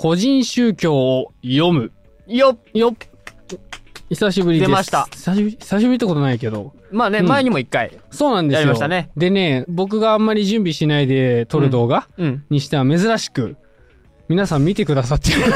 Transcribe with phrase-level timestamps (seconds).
[0.00, 1.92] 個人宗教を読む。
[2.26, 2.94] よっよっ。
[4.08, 4.68] 久しぶりです。
[4.70, 6.72] 出ました久しぶり、久しぶりってことないけど。
[6.90, 7.98] まあね、うん前にも一回。
[8.10, 8.60] そうなんですよ。
[8.60, 12.44] やりましたねでね、僕があんまり準備しないで撮る動画うん。
[12.48, 13.58] にしては珍しく、
[14.30, 15.42] 皆さん見てくださってる。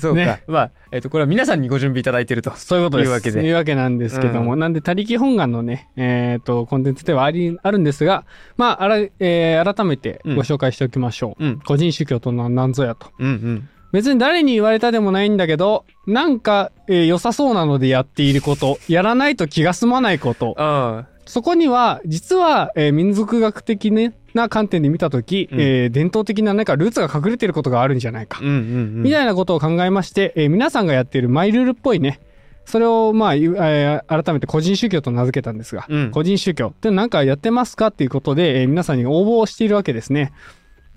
[0.00, 0.16] そうか。
[0.16, 2.52] ねまあ、えっ、と、これは皆さんにご準備いただいてると。
[2.56, 3.08] そういうことです。
[3.08, 8.24] いうわけでいうわけなんですけども、うなんで、他力本願のね、えっ、と、コンテンツではあり、あるんですが、
[8.56, 11.44] まあ、あら、えー改めてご紹介しておきましょう。
[11.44, 11.58] うん。
[11.58, 13.08] 個人宗教とは何ぞやと。
[13.18, 13.68] うんうん。
[13.92, 21.06] 別に誰に言われたでもないんだけど、なんか、えー良さそうなのでやっていること、やらないと気が済まないこと、うん。
[21.24, 28.40] そこには、実は、えー民族学的、ね、な観点で見たとき、うんえー伝統的な何かルーツが隠れていることがあるんじゃないか。
[28.42, 28.56] うんうんう
[29.00, 29.02] ん。
[29.04, 32.20] みたいなことを考えまして、えー皆さんがやっているマイルールっぽいね、
[32.64, 40.32] それを、まあ、ゆえー改めて個人宗教と名付けたんですが、うん個人宗教って何かやってますかっていうことで、えー皆さんに応募をしているわけですね。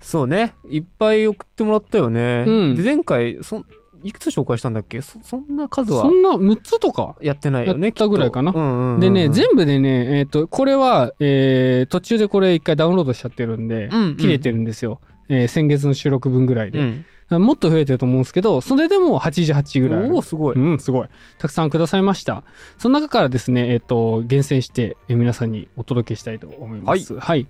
[0.01, 0.53] そうね。
[0.69, 2.43] いっぱい送ってもらったよね。
[2.45, 3.65] うんで、前回、そん、
[4.05, 5.01] いくつ紹介したんだっけ？
[5.01, 7.87] そ、そんな数はそんな6つとかやってないよね。
[7.87, 14.99] やったぐらいかなきっとうんうんうんでね、全部でね、えっ、と、これは、えー途中でこれ一回ダウンロードしちゃってるんで、うんうん切れてるんですよ。
[15.29, 17.05] えー先月の収録分ぐらいで、うん。
[17.43, 20.11] もっと増えてると思うんですけど、それでも88ぐらい。
[20.11, 20.55] おおすごい。
[20.55, 21.07] うん、すごい。
[21.39, 22.43] たくさんくださいました。
[22.77, 27.17] その中からですね、えっ、と、厳選して、えー皆さんにお届けしたいと思います。
[27.19, 27.47] はい。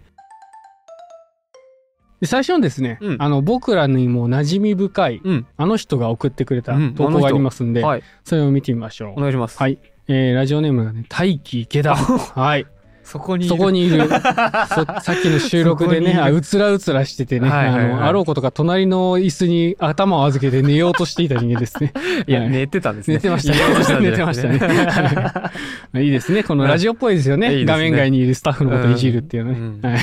[2.21, 5.47] で最初にですね、うんあの、僕らにも馴染み深い、うん。
[5.57, 8.03] あの人が送ってくれたうん投稿がありますんで、はい。
[8.23, 9.13] それを見てみましょう。
[9.13, 9.57] お願いします。
[9.57, 9.77] はい。
[10.07, 11.95] えーラジオネームがね、大輝池田。
[11.97, 12.65] はい。
[13.05, 13.55] そこにいる。
[13.55, 14.01] そこにいる。
[14.09, 21.93] そさっきの収録でね、うつらうつらしててね、はいはいはいあの、あろうことか隣の椅子に頭を預けて寝ようとしていた人間ですね。
[22.27, 23.15] いや、はい寝てたんですね。
[23.15, 24.59] 寝てましたね寝てましたね。
[26.03, 26.43] いいですね。
[26.43, 27.55] このラジオっぽいですよね。
[27.55, 29.51] いいですね画面外にいるスタッフのことをいじるっていうね。
[29.51, 29.99] うんはい。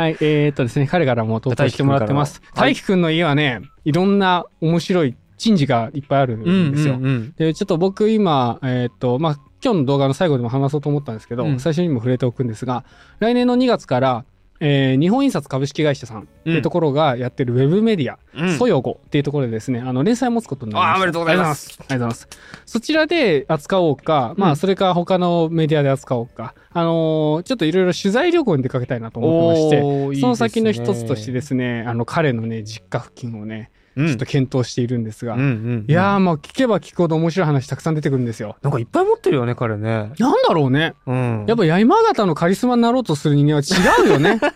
[0.00, 0.16] はい。
[0.20, 2.42] えー、っとですね、彼からも投稿してもらってます。
[2.54, 6.94] 大輝くんの家はね、いろんな面白い珍事がいっぱいあるんですよ。
[6.94, 11.58] うんうんうんで、ちょっと僕今、えーっと、まあ、今日の動画の最後でも話そうと思ったんですけど、うん。
[11.60, 12.84] 最初にも触れておくんですが、
[13.18, 14.24] 来年の2月から、
[14.60, 18.56] えー日本印刷株式会社さんっていうところがやってるウェブメディア、うん。
[18.58, 20.94] ソヨゴっていうところでですね、あの、連載を持つことになりました。
[20.94, 21.68] あーおめでとうございます。
[21.70, 22.28] ありがとうございます。
[22.66, 30.20] そちらで扱おうか、まあ、うんそれか他のメディアで扱おうか、あのーちょっといろいろ取材旅行に出かけたいなと思ってまして、おーいいですね。
[30.20, 38.56] その先の一つとしてですね、あの、彼のね、実家付近をね、うんちょっと検討しているんですが、うんうんいやー、まあ、聞けば聞くほど面白い話たくさん出てくるんですよ。
[38.62, 40.12] なんかいっぱい持ってるよね、彼ね。
[40.18, 40.94] なんだろうね。
[41.06, 41.44] うん。
[41.46, 44.40] やっぱ山形のカリスマになろうとする人間は違うよね。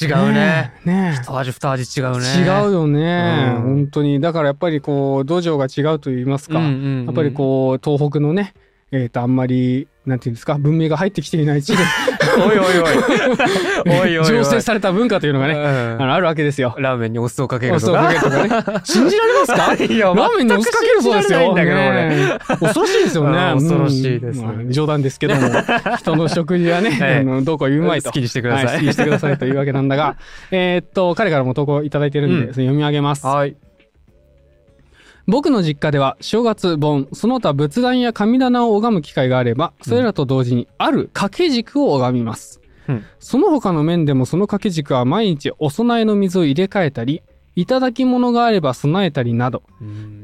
[0.00, 0.72] 違うね。
[0.84, 0.88] え。
[0.88, 1.22] ねえ。
[1.22, 2.26] 一味二味違うね。
[2.38, 4.20] 違うよね、うん本当に。
[4.20, 6.58] だからやっぱりこう、土壌が違うと言いますか。
[6.58, 8.54] うんうんうんやっぱりこう、東北のね、
[8.90, 11.84] えっ、と、あんまり、なんていうんですか、文明が入ってきていない地で、
[12.38, 14.02] おいおいおい。
[14.02, 14.24] おいおい。
[14.24, 16.06] 醸成された文化というのがね、あね。
[16.06, 16.74] のあるわけですよ。
[16.78, 18.42] ラーメンにお酢をかけるとかけるとか
[18.72, 18.80] ね。
[18.84, 21.54] 信じられますかいやラーメンにお酢かけるそうですよ。
[22.58, 23.52] 恐ろしいですよね。
[23.52, 25.40] うん恐ろしいですうんまあ冗談ですけども、
[25.98, 28.08] 人の食事はね、ええあのどうこう言うまいと。
[28.08, 30.16] 好きにしてくださいは好きにしてくださいというわけなんだが、
[30.50, 33.26] えーっと、彼からも投稿いただいてるんで、読み上げます。
[33.26, 33.56] はい。
[35.28, 43.04] 僕の実家では正月盆その他仏壇や神棚を拝む機会があればそれらと同時にある掛け軸を拝みます、うん。
[43.20, 47.22] その他の面でもその掛け軸は毎日お供えの水を入れ替えたり
[47.54, 49.62] いただき物があれば備えたりなど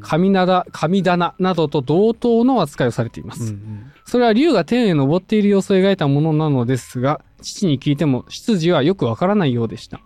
[0.00, 10.00] 神棚神棚などと同等の扱いをされています、うんそれは竜が天へ登っている様子を描いたものなのですが、父に聞いても出自はよくわからないようでした。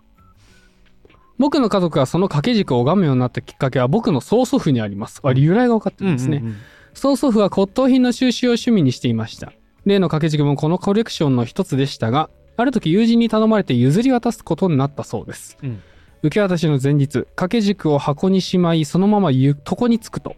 [1.39, 5.21] 僕の家族がその掛け軸を拝むようになったきっかけは僕の曽祖父にあります。
[5.23, 6.39] あ、由来が分かってるんですね。
[6.39, 6.57] うんうんうん
[6.95, 9.53] 曽祖父は骨董品の収集を趣味にしていました。
[9.85, 15.57] 例の掛け軸もこのコレクションの一つでしたが、ある時友人に頼まれて譲り渡すことになったそうです。
[15.63, 15.81] うん
[16.25, 20.35] 受け渡しの前日、掛け軸を箱にしまい、そのままゆ床に着くと、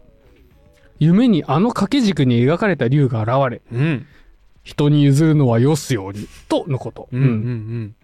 [0.99, 4.05] 夢にあの掛け軸に描かれた竜が現れ、うん
[4.63, 7.09] 人に譲るのはよすように、とのこと。
[7.11, 7.95] うんうん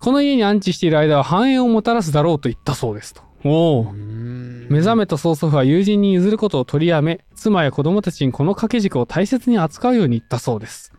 [0.00, 3.22] この家に安置している間は繁栄をもたらすだろうと言ったそうですと。
[3.44, 3.94] おおう。
[3.94, 10.94] ん目覚めた曽祖父は友人に譲ることを取りやめ、妻や子供たちにこの掛け軸を大切に扱うように言ったそうです。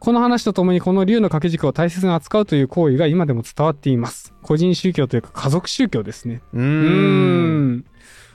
[0.00, 4.34] この話とともにこの竜の掛け軸を大切に扱うという行為が今でも伝わっています。
[4.42, 6.42] 個人宗教というか家族宗教ですね。
[6.52, 7.84] ううーんん。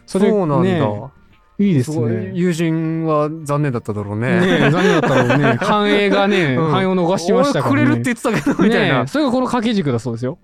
[0.06, 0.70] それそうなんだ。
[0.70, 1.21] ね
[1.62, 2.32] いいですね。
[2.34, 4.40] 友人は残念だっただろうね。
[4.40, 5.46] ねえ、残念だったろうね。
[5.62, 7.82] 繁栄がね、うん繁栄を逃しましたからね。
[7.82, 9.08] 俺くれるって言ってたけど、みたいなねえ。
[9.08, 10.40] それがこの掛け軸だそうですよ。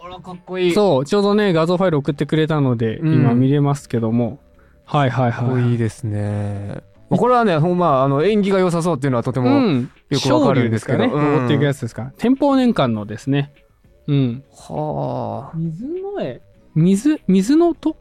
[0.00, 0.72] あら、かっこいい。
[0.72, 4.38] そう、ちょうどね、画像ファイル送ってくれたので、うん今見れますけども。
[4.84, 5.74] はいはいかっこはいい。
[5.74, 6.82] いですね。
[7.10, 9.90] まあこれはね、ほんま、あの、縁起が良さそうっていうのはとても、うん。
[10.10, 11.26] よくわかるんですけど昇竜ですかね。
[11.26, 12.12] うん登っていくやつですか。
[12.18, 13.52] 天保年間のですね。
[14.08, 14.42] うん。
[14.50, 15.56] はあ。
[15.56, 16.40] 水の絵。
[16.74, 17.96] 水、水の音？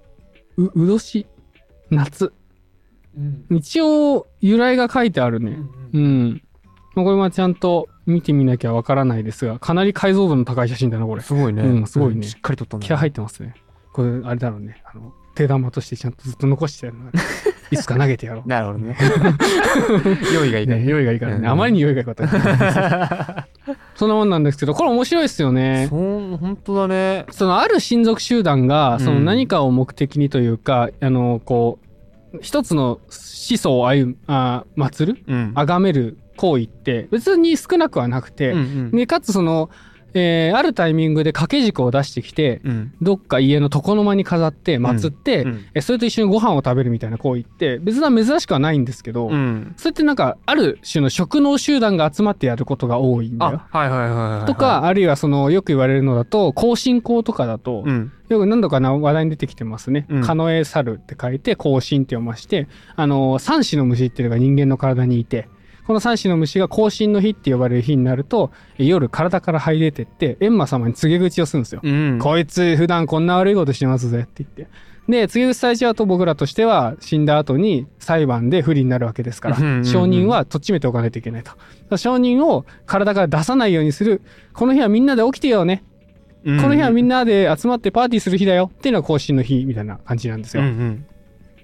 [0.58, 1.28] う、うどし？
[1.92, 2.34] 夏。
[3.50, 5.58] 一応、由来が書いてあるね。
[5.94, 6.42] うん。
[6.96, 11.22] まあこれはちゃんと見てみなきゃわからないですが、かなり解像度の高い写真だな、これ。
[11.22, 11.64] すごいね。
[11.64, 12.88] うんすごいねしっかり撮ったんだね。
[12.88, 13.54] 気合入ってますね。
[13.94, 14.82] これ、あれだろうね。
[14.86, 17.12] あの、手玉としてちゃんとずっと残してやるの。
[17.72, 18.50] いつか投げてやろう。
[18.50, 18.98] なるほどね。
[20.36, 20.90] 用意がいいかね、ら。
[20.90, 21.38] 用意がいいからね。
[21.40, 22.24] うんあまりに用意がいいこと
[24.02, 25.86] そんなもんなんですけど、これ面白いですよね。
[25.88, 27.28] そう、本当だね。
[27.30, 31.78] そのある親族集団が、そのうん何かを目的にというか、あの、こ
[32.34, 33.00] う、一つの思
[33.60, 35.54] 想を歩む、あ祀るうん。
[35.54, 39.70] 崇める行為って別に少なくはなくて、うんうんで、かつその、
[40.14, 42.94] えーあるタイミングで掛け軸を出してきて、うん。
[43.02, 49.74] どっか家の床の間に飾って祀って、うんえそれと一緒にご飯を食べるみたいな行為って別には珍しくはないんですけど、うん。
[49.78, 53.62] それってなんかある種の職能集団が集まってやることが多いんだよ。
[53.72, 54.10] あ、はいはいはい
[54.40, 54.46] はい。
[54.46, 58.12] と、か、あるいはそのよく言われるのだと更新校とかだと、うん。
[58.30, 60.06] よく何度かな話題に出てきてますね。
[60.10, 65.50] うんカノエサルって書いて更新って読まして、あの三種の虫っていうのが人間の体にいて、
[65.92, 71.82] この三種の虫が更新の日って呼ばれる日になると、え夜体から這い出てって、閻魔様に告げ口をするんですよ。
[71.84, 72.18] うん。
[72.18, 74.74] こいつ普段こんな悪いことしてますぜって言って。
[75.10, 81.98] で、告げ口されちゃうと僕らとしては死んだ後に裁判で不利になるわけですから、うんうんうん証人はとっちめておかないといけないと。
[81.98, 84.22] 証人を体から出さないようにする。
[84.54, 85.84] この日はみんなで起きてよね。
[86.46, 90.64] うんこの日はみんなで集まってパーティーする日だよっていうのが更新の日みたいな感じなんですよ。
[90.64, 91.06] うんうん。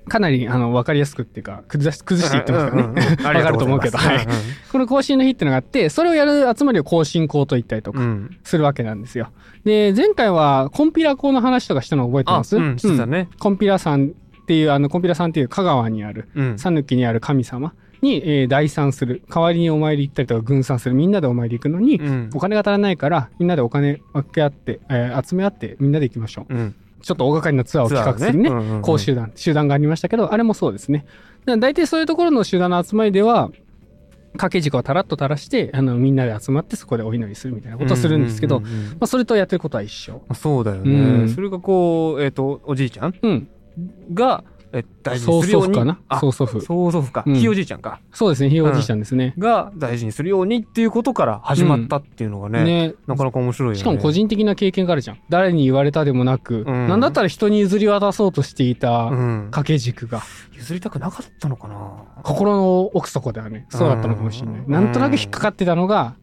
[0.08, 2.88] かなりあの分かりやすくっていうか崩し崩していってますからね。
[2.88, 8.38] うんうんうんありがわかると思うけどございますこの更新の日っていうのがあって、それをやる集まりを更新校と言ったりとかうんうん。
[8.44, 9.30] するわけなんですよ。
[9.64, 12.58] で、前回はコンピラ校の話とかしたの覚えてあ、ます？
[12.58, 13.30] うん、してたね。
[13.40, 16.60] コンピラさんっていう、あの、コンピラさんっていう香川にある、うん。
[16.60, 19.24] 讃岐にある神様に、えー代参する。
[19.30, 20.96] 代わりにお参り行ったりとか、軍参する。
[20.96, 26.54] みんなでお参り行くのに、うんお金が足らないから、みんなでお金分け合って、えー集め合って、みんなで行きましょう。
[26.54, 26.76] うん。
[27.02, 28.50] ちょっと大掛かりなツアーを企画するね。
[28.50, 31.06] ねうんうんうんこう集団、集団がありましたけど、あれもそうですね。
[31.46, 33.52] 大体そういうところの集団の集まりでは、
[34.34, 40.22] 掛け軸をたらっと垂らして、あの、みんなで集まってそこでお祈りするみたいなことをするんですけど、うんうんうんうんまあ、それとやってることは一緒。
[40.34, 41.24] そうだようね。
[41.24, 43.48] んそれがこう、えっと、おじいちゃんうん。
[44.14, 45.96] が、え大事曽にするように。
[46.20, 46.62] 曽祖父。
[46.62, 47.24] 曽祖父か。
[47.26, 48.00] うんひいおじいちゃんか。
[48.12, 49.34] そうですね、ひいおじいちゃんですね。
[49.38, 53.80] が大事にするようにっていうことから始まったっていうのがね、ねなかなか面白いよね。
[53.80, 55.20] しかも個人的な経験があるじゃん。
[55.30, 59.46] 誰に言われたでもなく、うんなんだったら人に譲り渡そうとしていたうん。
[59.46, 60.22] 掛け軸が、
[60.54, 61.76] 譲りたくなかったのかな
[62.24, 64.62] 心の奥底ではね、そうだったのかもしれない。
[64.62, 66.16] うんなんとなく引っかかってたのが、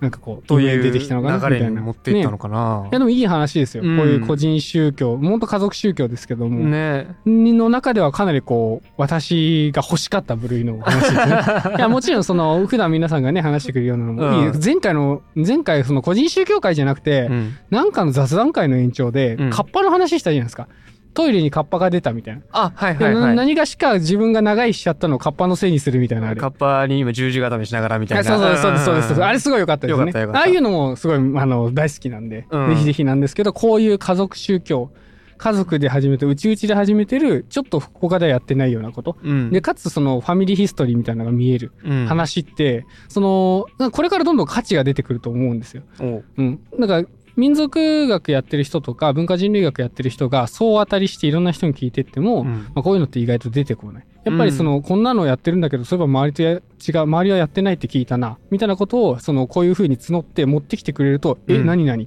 [0.00, 1.58] なんかこう、とい夢にう出てきたのかなみたいな。
[1.58, 3.82] 流れに持っていったのねかな、いやでもいい話ですよ。
[3.82, 11.74] うんこういう個人宗教、本当家族宗教ですけども、ねの中ではかなりこう、私が欲しかった部類の話ですね。
[11.78, 14.48] いや、もちろんその、普段皆さんがね、話してくれるようなのもいい。
[14.48, 17.56] うん前回の、前回その個人宗教会じゃなくて、うん。
[17.70, 20.68] なんかの雑談会の延長で、うんカッパの話したじゃないですか。
[21.14, 22.42] トイレにカッパが出たみたいな。
[22.52, 23.36] あ、はいではいはい。
[23.36, 26.40] 何がしか自分が長いしちゃったのをカッパのせいにするみたいなあれ。
[26.40, 28.34] カッパに今十字固めしながらみたいな。
[28.34, 29.24] あそうそうそうですそうです。
[29.24, 34.90] あれすごい良かったですねああいうのもすごいあの大好きなんで、うんぜひぜひなんですけど、こういう家族宗教、
[35.38, 39.16] 家族で始めて、うちうちで始めてる、ちょっと他ではやってないようなこと。
[39.22, 39.50] うん。
[39.50, 45.82] で、かつそのファミリーヒストリーみたいなのが見えるうん、話って、その、なんかこれからどんどん価値が出てくると思うんですよ。
[46.00, 46.60] おううん。
[46.76, 47.08] なんか、
[47.38, 52.64] 民族学やってる人とか文化人類学やってる人が総当たりしていろんな人に聞いてっても、うん。
[52.74, 54.06] まあ、こういうのって意外と出てこない。
[54.24, 61.66] やっぱりその、こんなのやってるんだけど、そういえば周りとや違う、周りはやってないって聞いたな、みたいなことを、その、こういうふうに募って持ってきてくれると、え、うん。
[61.66, 62.02] 何々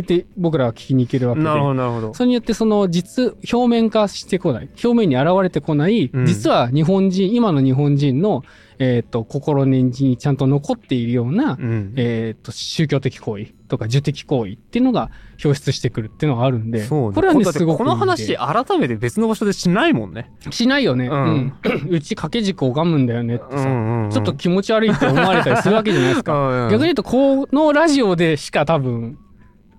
[0.00, 1.46] ってて僕らは聞きに行けるわけで。
[1.46, 2.14] なるほど、なるほど。
[2.14, 4.68] それによってその実、表面化してこない。
[4.82, 8.42] 表面に現れてこない、うん実は日本人、今の日本人の、
[8.78, 11.92] えっ、と、心根にちゃんと残っているような、うん。
[11.96, 15.10] えっ、と、宗教的行為とか、受的行為っていうのが
[15.44, 20.32] 表出してくるっていうのがあるんで、そうねこれはね、すごくこの話、改めて別の場所でしないもんね。
[20.50, 21.06] しないよね。
[21.06, 21.54] ううんん。
[21.90, 26.32] うち掛け軸拝むんだよねってさ、んちょっと気持ち悪いって思われたりするわけじゃないですか。
[26.32, 29.18] か 逆に言うと、このラジオでしか多分、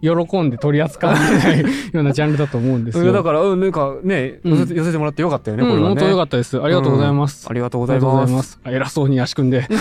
[0.02, 3.12] 喜んで取り扱われないようなジャンルだと思うんですよ。
[3.12, 5.96] だから、うん、なんかね、うん寄せて寄せてもらってよかったよね、うん、これはね。
[5.96, 6.62] 本当よかったです。
[6.62, 7.48] ありがとうございます。
[7.50, 8.60] ありがとうございます。
[8.66, 9.68] 偉そうに足組んで。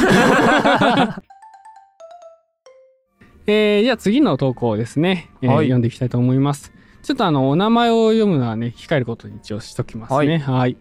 [3.47, 6.73] えー、じゃあ次の投稿ですね、えーはい読んでいきたいと思います。
[7.02, 10.38] ちょっとあの、お名前を読むのはね、控えることに一応しときますね。
[10.38, 10.78] はい。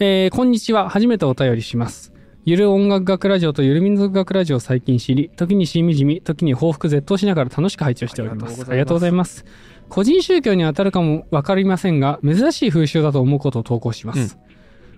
[0.00, 0.90] えー、こんにちは。
[0.90, 2.12] 初めてお便りします。
[2.48, 8.64] ゆる音楽学ラジオとゆる民族学ラジオを最近知り、時にしみじみ、時に報復絶倒しながら楽しく拝聴しております。
[8.66, 9.44] ありがとうございます。
[9.90, 14.38] 個人宗教に当たるかもわかりませんが、珍しい風習だと思うことを投稿します。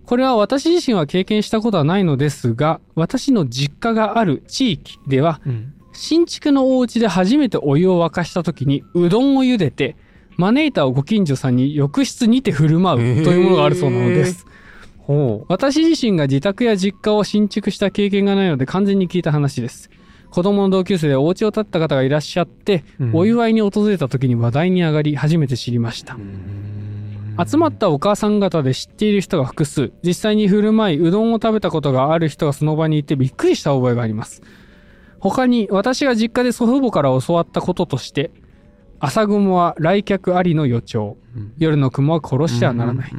[0.07, 5.75] これは私自身は経験したことはないのですが、私の実家がある地域では、うん。
[5.93, 9.97] 新築のお家で初めてお湯を沸かした時にうどんを茹でて、
[10.37, 14.47] 招いたご近所さんに浴室にて振る舞うというものがあるそうなのです。
[15.07, 19.91] ほ私自身が自宅や実家を新築した経験がないので完全に聞いた話です。
[20.31, 26.17] 子供の同級生でお家を建てた方がいらっしゃって、うんお祝いに訪れた時に話題に上がり初めて知りました。
[27.45, 34.43] 集まったお母さん方で知っている人が複数、実際に振る舞いうどんを食べたことがある人がその場にいてびっくりした覚えがあります。
[35.19, 38.31] 他に私が実家で祖父母から教わったこととして、
[39.01, 43.13] 朝雲は来客ありの予兆、うん夜の雲は殺してはならない。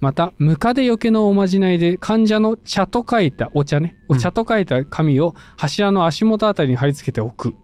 [0.00, 7.54] また、ムカデよけのおまじないで患者の茶と書いた、お茶ね、お茶と書いた紙を柱の足元あたりに貼り付けておく。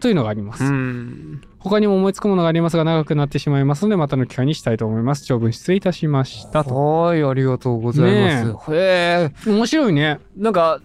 [0.00, 0.64] というのがあります。
[0.64, 1.42] うん。
[1.58, 5.26] 他にも思いつくものがありますが長くなってしまいますので、またの機会にしたいと思います。
[5.26, 6.64] 長文失礼いたしました。
[6.64, 6.74] と。
[6.74, 8.74] はい、ありがとうございます。
[8.74, 9.50] へえ。
[9.50, 10.20] 面白いね。
[10.36, 10.80] なんか、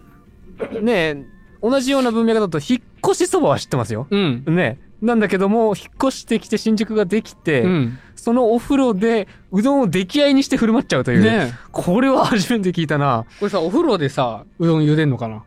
[0.82, 1.24] ねえ、
[1.62, 4.06] 同じような文脈だと、引っ越しそばは知ってますよ。
[4.10, 4.44] うん。
[4.46, 7.98] ねえなんだけども、引っ越してきて新宿ができて、うん。
[8.14, 11.22] そのお風呂でうどんを出来合いにして振る舞っちゃうという。
[11.22, 13.24] ねえこれは初めて聞いたな。
[13.38, 15.36] これさ、お風呂でさ、うどん茹でんのかな？
[15.36, 15.40] っ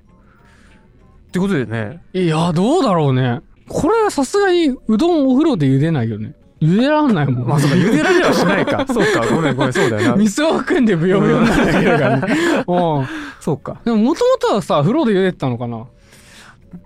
[1.31, 2.01] てことでね。
[2.13, 3.41] いや、どうだろうね。
[3.67, 6.33] これはさすがにうどんお風呂で茹でないよね。
[6.61, 7.47] 茹でらんないもん。
[7.47, 8.85] まあそうか、茹でられはしないか。
[8.91, 10.15] そうか、ごめんごめん、そうだよな。
[10.15, 12.27] 水を含んでブヨブヨになるだけだからね。
[12.67, 13.07] うん。
[13.39, 13.81] そうか。
[13.83, 15.85] でももともとはさ、風呂で茹でてたのかな？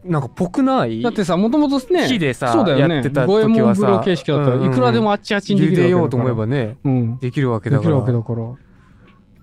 [0.04, 1.02] なんかぽくない？
[1.02, 2.96] だってさ、もともとね、火でさそうだよね。
[2.96, 5.88] やってた時はさ形式だったら、うんうんいくらでもあっちあっちにでき茹るわけだから。
[5.88, 7.18] でようと思えばね、うん。
[7.20, 7.98] できるわけできるだから。
[7.98, 8.56] わけだから。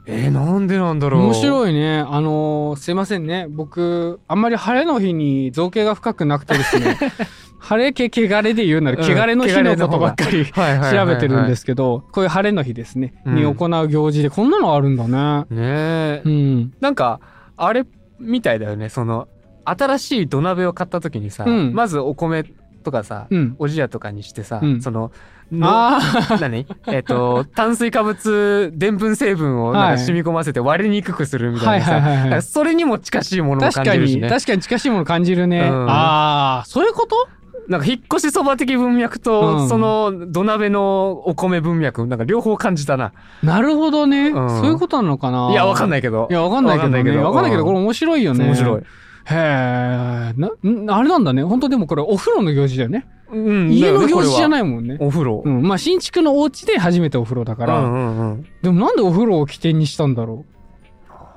[0.06, 1.23] えー、なんでなんだろう。
[1.23, 1.35] 面い。
[1.35, 2.00] 白いね。
[2.00, 3.47] あのーすいませんね。
[3.49, 6.97] 僕、あんまり晴れの日に造形が深くなくてですね、
[7.61, 15.44] 晴れけ汚れで言うなら、うん汚れの日のことばっかりはいはいはいはい調べてるんですけど、こういう晴れの日ですね、うんに行う行事でこんなのあるんだね。
[15.50, 16.73] ねえ、うん。
[16.80, 17.20] なんか、
[17.56, 17.85] あれ
[18.18, 18.88] みたいだよね。
[18.88, 19.28] その、
[19.64, 22.45] 新しい土鍋を買った時にさ、うんまずお米
[22.83, 23.57] とかさ、うん。
[23.59, 25.12] おじやとかにしてさ、うんその、
[25.52, 26.00] のあ
[26.40, 26.67] 何？
[26.88, 31.69] えっ、と、炭水化物、でんぷん成分をなんはいか染み込ませて割れにくくするみあ。
[31.69, 32.43] はいなさ、はいはいはい。
[32.43, 34.29] それにも近しいものを確かに、感じるしね。
[34.29, 35.69] 確かに近しいもの感じるね。
[35.71, 37.29] うんああ、そういうこと？
[37.69, 43.12] なんか引っ越しそば的文脈と、うんその土鍋のお米文脈、なんか両方感じたな。
[43.43, 44.29] なるほどね。
[44.29, 45.90] うんそういうことなのかないいや、わかんい。
[45.90, 46.26] ないけど。
[46.31, 47.17] いや、わかんないけどね。
[47.19, 48.45] わかんないけど、これ面白いよね。
[48.45, 48.83] 面白い。。
[49.25, 50.33] へえ。
[50.37, 51.43] な、んあれなんだね。
[51.45, 53.07] 本当でもこれお風呂の行事だよね。
[53.33, 54.49] うん家の行事じゃい。
[54.49, 54.97] ないもんね。
[55.00, 55.43] お風呂。
[55.45, 55.62] うん。
[55.62, 57.79] まあ、新築のお家で初めてお風呂だから。
[57.81, 58.47] うんうんうん。
[58.62, 60.45] でもなんでお風呂を起点にしたんだろ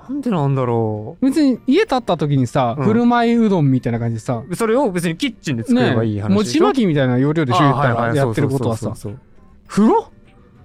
[0.10, 1.26] なんでなんだろう。
[1.26, 4.56] 別に家建った時にさ、うん振る舞いうどんみたいな感じでさ、う。
[4.56, 6.64] それを別にキッチンで作ればいい話でしょ。
[6.64, 8.96] 餅巻きみたいな要領でしょ言ったらやってることはさそう。
[8.96, 9.20] そうそう
[9.68, 10.13] 風呂？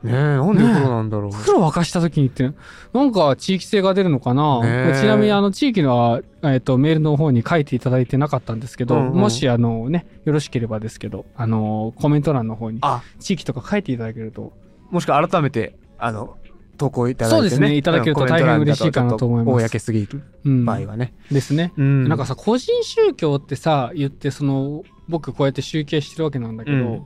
[0.02, 1.32] ねえ、なんでお風呂なんだろう。
[1.32, 2.52] 風呂沸かした時にって、
[2.92, 14.52] なんか地域性が出るのかな、ねえちなみにあの地域のは、えっとメールの方に書いていただいてなかったんですけど、うんうんもしあのね、よろしければですけど、あの、コメント欄の方にあ、地域とか書いていただけると、
[14.90, 16.36] もしくは改めて、あの、
[16.78, 17.40] 投稿いただいて、ね。
[17.40, 20.64] そうですねいただけると大変嬉しいかなと思います公すぎるうん。
[20.64, 21.12] 場合はね。
[21.30, 21.72] ですね。
[21.76, 27.02] うんなんかさ、個人宗教ってさ、言って、その、僕こうやって集計してるわけなんだけど、うん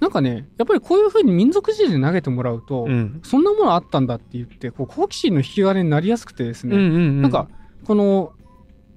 [0.00, 3.20] なんかね、やっぱりこういう風に民族人で投げてもらうと、うん。
[3.22, 7.22] そんなものあったんだって言って、こう好奇心の引き金になりやすくてですね、うんうんうん。
[7.22, 7.48] なんか、
[7.84, 8.32] この、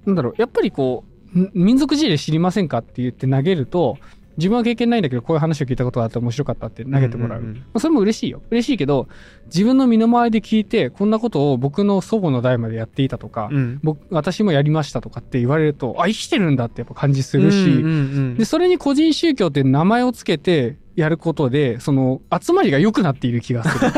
[0.06, 3.98] なんだろう、やっぱりこう、ん民族事例知りませんかって言って投げると、
[4.38, 7.42] 自分は経験ないんだけど、こういう話を聞いたことがあって面白かったって投げてもらう。
[7.42, 8.40] んんんまあそれも嬉しいよ。
[8.50, 9.08] 嬉しいけど、
[9.46, 13.80] 自分の身の回りで聞いて、こんなことを僕の祖母の代までやっていたとか、うん。
[13.82, 17.90] 僕、私もやりましたとかって言われると、あ、生きてるんだってやっぱ感じするし、うんうんう
[18.34, 23.92] んで、それに個人宗教って名前をつけてやることで、その、集まりが良くなっている気がする。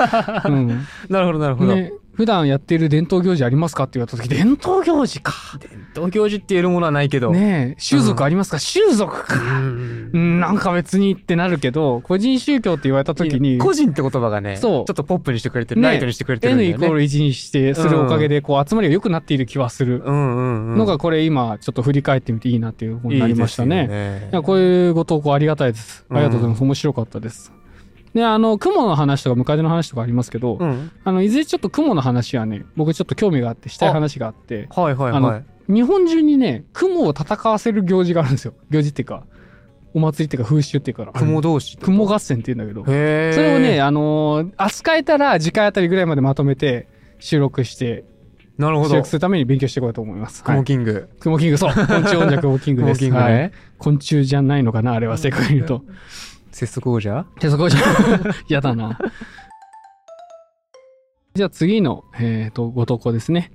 [0.53, 0.87] うん。
[1.09, 1.75] なるほど、なるほど。
[1.75, 5.33] ね、普段やっている伝統行事ありますかって言われた時、伝統行事か。
[5.59, 7.31] 伝統行事って言えるものはないけど。
[7.33, 9.37] ねえ、習俗ありますか、習俗か。
[9.37, 16.87] うんうん、なんか別にってなるけど、個人宗教って言われた時に、個人って言葉がね、ちそうょっとポップにしてくれてる、ねライトにしてくれてるんだ N よね。
[16.87, 20.03] イコール1にして、するおかげで、こう、集まりが良くなっている気はする。
[20.05, 20.79] うんうんうん。
[20.79, 23.83] のが、これ今、ちょっと振り返ってみていいなっていう方になりましたね。
[23.83, 26.05] いいですよいやこういうご投稿ありがたいです。
[26.11, 26.61] ありがとうございます。
[26.61, 27.60] う面白かったです。
[28.15, 30.91] で、あの、雲の話とか、ムカデの話とかありますけど、うん。
[31.05, 35.45] あの、いずれちょっと雲の話はね、僕ちょっと興味があって、したい話があって、はいはいあはい。
[35.73, 38.55] 日本中にね、雲を戦わせる行事があるんですよ。
[38.71, 39.25] 行事っていうか、
[39.95, 41.77] お祭りっていうか、風習っていうか、雲同士。
[41.79, 46.89] 雲合戦って言うんだけど、それをね、、あのー扱えたら次回あたりぐらいまでまとめて
[47.21, 48.05] 収録して、
[48.59, 49.09] なるほど収録。
[49.09, 50.43] するために勉強していこうと思います。
[50.45, 51.09] はい雲キング。
[51.21, 51.73] 雲キング、そう。
[51.73, 52.99] 昆虫音楽雲キングです。
[53.01, 53.53] 雲キングはいね。
[53.79, 55.83] 昆虫じゃないのかなあれは正確に言うと。
[56.53, 57.27] 節足王者？
[57.41, 57.81] で、そこじゃ、
[58.49, 58.99] やだな。
[61.35, 63.53] じゃあ次の、えっ、と、ご投稿ですね。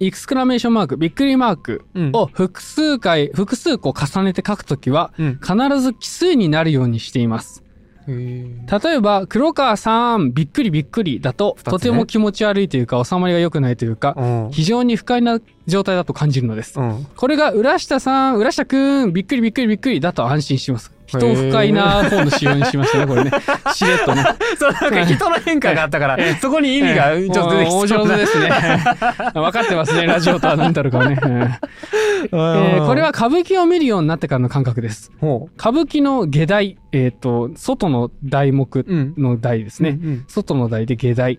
[0.00, 7.64] エクスクラメーションマーク、びっくりマークうんを複数回、複数個重ねて書くときは、うん必ず奇数になるようにしています。
[8.06, 8.46] へ
[8.82, 16.78] 例えば、黒川さん、びっくりびっくりだと、ねとても気持ち悪いというか、収まりが良くないというか、うん非常に不快な状態だと感じるのです。
[16.78, 20.92] うんこれが、浦下さん、浦下くん、びっくりびっくりびっくりだと安心します。
[21.08, 23.30] 人を不快な方の仕様にしましたね、これね。
[23.74, 24.24] しれっとね。
[24.58, 28.50] そうなんか人の変化があったからそこに意味がちょっと出てきおそう上手ですね。
[29.34, 31.18] 分かってますね、ラジオとは何だろうかね。
[31.22, 35.12] えーこれは歌舞伎を見るようになってからの感覚です。
[35.20, 39.90] ほ歌舞伎の下題、えっ、と、外の題目ううんの題ですね。
[39.90, 41.38] うん外の題で下題。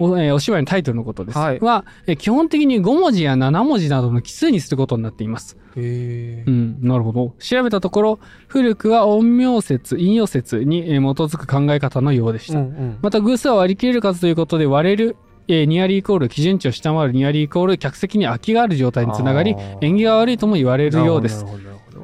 [0.00, 1.38] お,、えーお芝居のタイトルのことです。
[1.38, 5.56] はいは、えー基本的に5文字や7文字などの奇数にすることになっています。
[5.76, 7.34] へえうん、なるほど。
[7.38, 12.58] 調べたところ、古くは陰陽説、陰陽説にえー基づく考え方のようでした。
[12.58, 15.16] んまた偶数は割り切れる数ということで割れる、
[15.48, 21.44] えーニアリーイコール基準値を下回るニアリーイコール客席に空きがある状態につながり縁起が悪いとも言われるようです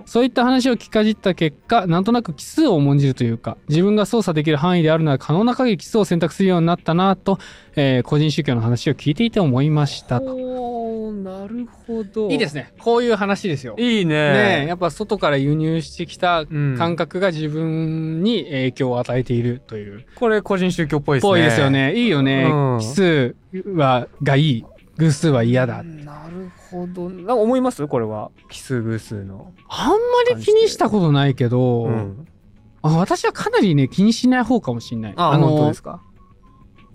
[0.06, 7.38] そういった話を聞かじった結果なんとなく奇数を重んじるというか自分が操作できる範囲であるなら可能な限り奇数を選択するようになったなと、
[7.74, 10.36] えー個人宗教の話を聞いていて思いましたと。
[11.12, 12.30] なるほど。
[12.30, 12.72] いいですね。
[12.78, 13.74] こういう話ですよ。
[13.78, 14.14] いいね。
[14.14, 16.76] ねえやっぱ外から輸入してきたうん。
[16.78, 20.06] 感覚が自分に影響を与えているという。
[20.14, 21.30] これ個人宗教っぽいですね。
[21.30, 21.94] ぽいですよね。
[21.96, 22.44] いいよね。
[22.44, 22.78] うん。
[22.80, 23.36] 奇数
[23.74, 24.64] は、がいい。
[24.98, 25.82] 偶数は嫌だ。
[25.82, 27.86] なるほどなんか思います？
[27.86, 28.30] これは？
[28.50, 29.96] 奇数偶数のあんま
[30.36, 32.28] り気にしたことないけど、うん
[32.82, 35.14] あ私はかなりね、気にしない方かもしんない。
[35.16, 36.02] あ本当ですか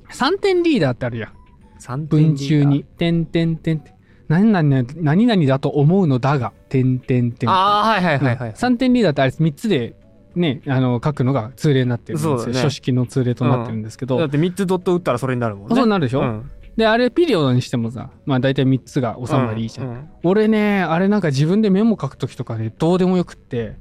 [0.10, 1.34] ？3点リーダーってあるやん。
[1.80, 2.84] 三点文中に。
[2.84, 3.94] 点点点って。
[4.30, 7.50] 何々、何々だと思うのだが、点点点。
[7.50, 9.96] ああはいはいはいはい3点リーダーってあれ3つで、
[10.36, 12.38] ね、あの、書くのが通例になってるんですよ。
[12.38, 14.18] そうだね書式の通例となってるんですけど。
[14.18, 19.88] だって3つドット打ったらそれになるもんねそうなるでしょ、うんで、あれピリオドにしてもさ、まあ大体3つが収まりいいじゃん。
[19.88, 23.76] うん俺ね、あれなんか自分でメモ書くときとかね、どうでもよくって、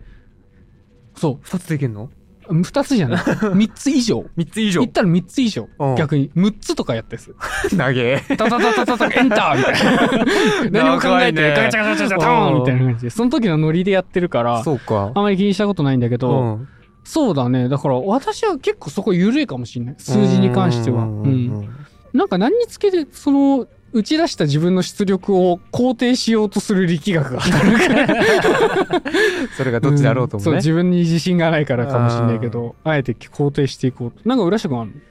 [1.15, 2.11] そ2つできんの？
[2.49, 3.21] う、2つじゃない。
[3.23, 4.25] 3つ以上。
[4.37, 5.95] 3つ以上言ったら3つ以上うん。
[5.97, 6.31] 逆に。
[6.35, 7.37] 6つとかやったやつ。
[7.77, 10.71] 投げタタタタタタエンターみたいな。
[10.83, 13.11] 何も考えて、ガチャガチャガチャドーンみたいな感じで。
[13.11, 16.69] その時のノリでやってるから、そうかあまり気にしたことないんだけど、うん
[17.03, 17.69] そうだね。
[17.69, 19.95] だから私は結構そこ緩いかもしれない。
[19.99, 21.05] 数字に関しては。
[21.05, 21.69] うんうん。
[22.13, 29.51] なんか何につけて、その、打ち出した自分の出力を肯定しようとする力学が働く。
[29.57, 35.03] それがどっちだろうとんそうもね自分に自信がないからかもしれないけどあえて肯定していこうとなんか浦下君ある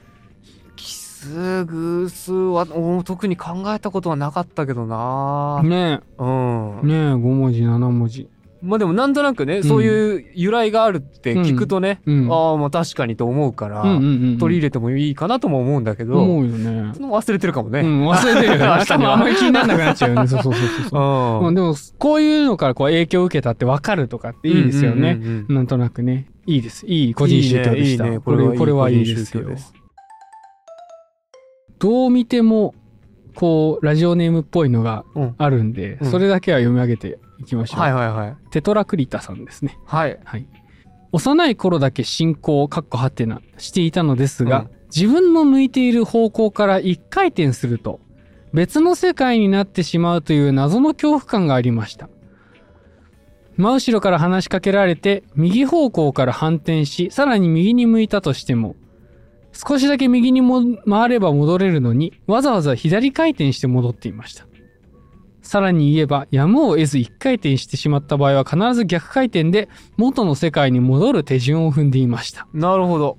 [0.76, 5.60] 奇数偶数はお特に考えたことはなかったけどな。
[5.62, 6.00] のね。
[6.16, 6.80] うん。
[6.84, 8.28] えねえ5文字7文字
[8.62, 12.28] まあでもなんとなくね、そういう由来があるって聞くとね、うん。
[12.30, 16.92] ああまあ確かにと思うから、うんうんうん取り入れてもいいかなとも思うんだけど、思うよね。
[16.98, 17.80] 忘れてるかもね。
[17.80, 18.58] うん忘れてるよね。
[18.58, 20.28] 明日には多分あんまり気にならなくなっちゃうよね。
[20.28, 20.88] そうそうそうそう。
[20.90, 25.54] そ ううんでもこういうのからこう影響を受けたって分かるとかっていいですよね、うんうんうんうん。
[25.56, 26.26] なんとなくね。
[26.46, 26.86] いいです。
[26.86, 28.16] いい個人宗教でしたいいね。
[28.16, 29.44] いいねこれこれはいいですよ。
[31.78, 32.74] どう見ても
[33.34, 35.34] こうラジオネームっぽいのがうん。
[35.38, 36.10] あるんで、うん。
[36.10, 38.36] それだけは読み上げていきましょう、はいはいはい。
[38.50, 40.18] テトラクリタさんですねはい。
[40.24, 40.46] はい。
[41.12, 48.00] 幼い頃だけ信仰、かっこはてな、していたのですが、うん自分の向いている方向から一回転すると、
[48.52, 52.08] 別の世界になってしまうという謎の恐怖感がありました。
[53.56, 58.74] 真後ろから話しかけられて、右方向から反転し、さらに右に向いたとしても、
[59.52, 64.46] 少しだけ右にも回れば戻れるのに、わざわざ左回転して戻っていました。
[65.42, 72.46] さらに言えば、やむを得ず一回転してしまった場合は必ず逆回転で元の世界に戻る手順を踏んでいました。
[72.52, 73.18] なるほど。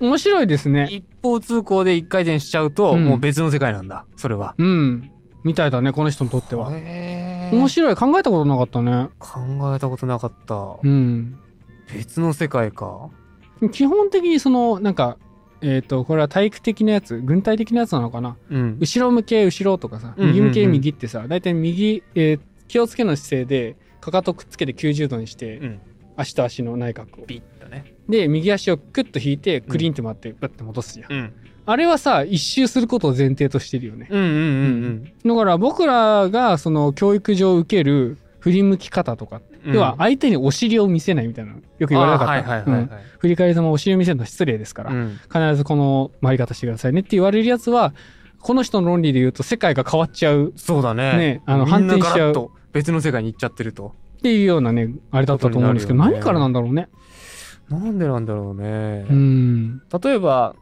[0.00, 0.88] 面白いですね。
[0.90, 4.04] 一方通行で一回転しちゃうと、うんもう別の世界なんだ。
[4.16, 4.54] それは。
[4.58, 5.10] うん。
[5.44, 6.70] みたいだね、この人にとっては。
[6.72, 7.96] へ面白い。
[7.96, 9.08] 考えたことなかったね。
[9.18, 9.40] 考
[9.74, 10.76] えたことなかった。
[10.82, 11.38] うん。
[11.94, 13.08] 別の世界か。
[13.72, 15.16] 基本的にその、なんか、
[15.60, 18.36] えっ、と、これは体育的なやつ、軍隊的なやつなのかな？
[18.50, 18.78] うん。
[18.80, 25.80] 後ろ向け、後ろとかさ、右向け、右ってさ、だいたい右、えー気をつけの姿勢で、かかとくっつけて90度にして、うん。
[26.16, 27.24] 足と足の内角を。
[27.24, 27.94] ピッとね。
[28.08, 31.12] で、右足をクッと引いて、クリンって回って、バッて戻すじゃん。
[31.12, 31.32] うん。
[31.64, 34.08] あれはさ、一周することを前提としてるよね。
[34.10, 34.30] うんうんう
[34.88, 39.47] んだから僕らがその教育上受ける振り向き方とか、うん。
[39.64, 42.88] 要は相手にお尻を見せないみたいなのよく言われなかった。
[43.18, 47.94] 振り返りざまお尻を見せるのは失礼ですから、うん必ずこの回り方してくださいねって言われるやつは、
[48.40, 51.16] この人の論理で言うと世界が変わっちゃうそうだね。
[51.16, 53.94] ねあの反転しちゃうと別の世界に行っちゃってると。
[54.18, 56.88] っていうようなね、あれだったと思うんですけど、ね何からなんだろうね。
[57.68, 59.06] なんでなんだろうね。
[59.08, 59.82] うん。
[60.02, 60.56] 例えば、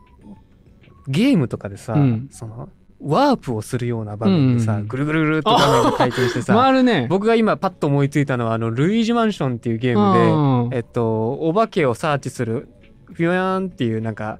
[1.09, 2.69] ゲームとかでさ、うんその、
[3.01, 7.07] ワープをするような場面でさ、うんぐるぐるぐるっと画面が回転してさ、回るね。
[7.09, 12.69] 僕が今パッと思いついたのはあのルイージマンションっていうゲームで、うんえっとお化けをサーチする
[13.13, 14.39] フィヨヤンっていうなんか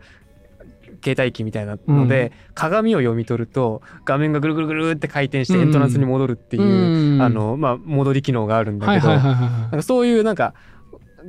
[1.05, 10.55] 携帯機みたいなので、鏡を読み取ると画面がぐるぐるぐるって回転してエントランスに戻るっていう、うんあのまあ戻り機能があるんだけど、そういうなんか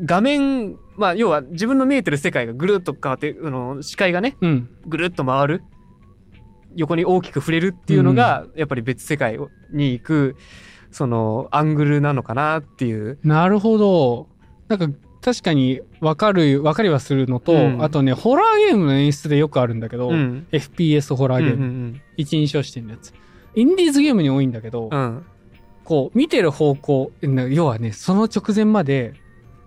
[0.05, 4.45] 画面まあ要は自分の見えてる世界がぐるっと変わってあの視界がねい。
[4.45, 4.69] うん。
[4.87, 5.63] ぐるっと回る
[6.77, 9.37] 横に大きく触れるっていうのが、やっぱり別世界
[9.73, 10.35] に行く
[10.91, 13.19] そのアングルなのかなっていう。
[13.23, 14.29] なるほど。
[14.69, 14.87] なんか
[15.21, 23.13] 確かに分かる、分かりはするのと、うんあとね、ホラーゲームの演出でよくあるんだけど、うん、FPS ホラーゲーム、うんうん一人称視点のやつ。
[23.55, 25.25] インディーズゲームに多いんだけど、うんうん
[25.83, 29.13] こう、見てる方向、な要はね、その直前まで、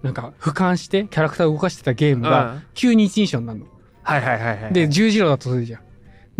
[0.03, 3.67] なんか俯瞰してキャラクターを動かしてたゲームが、うん急に一人称になるの。
[4.03, 4.73] はいはいはいはい。
[4.73, 5.81] で、十字路だとするじゃん。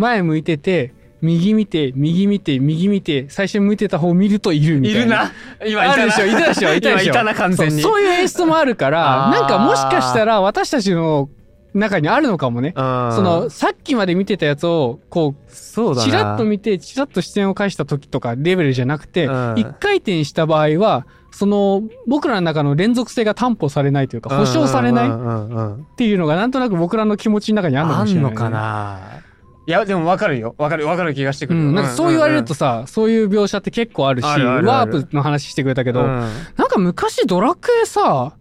[0.01, 5.31] 前向いてて、右見て、右見て、右見て、最初向いてた方を見るといるみたいな。
[5.61, 5.83] いるな。
[5.83, 6.03] 今いたな。
[6.03, 7.03] あるでしょ、いたでしょ、いたでしょ。
[7.05, 7.81] 今いたな完全に。
[7.81, 11.29] そうそういう演出もあるから、なんかもしかしたら私たちの
[11.73, 12.73] 中にあるのかもね。
[12.75, 16.07] うんその、さっきまで見てたやつを、こう、そうだな。
[16.07, 28.99] チラッと見て、チラッと視線を返した時とかレベルじゃなくて、うん一回転した場合は、その、僕らの中の連続性が担保されないというか、保証されないっていうのが、なんとなく僕らの気持ちの中にあるのかあもしれない、んのかな
[29.67, 30.55] いや、でも分かるよ。
[30.57, 31.59] 分かる、分かる気がしてくる。
[31.59, 36.07] うん、なんかそう言われるとさ、そういう描写って結構あるし、ワープの話してくれたけど、うん
[36.55, 38.33] なんか昔ドラクエさ、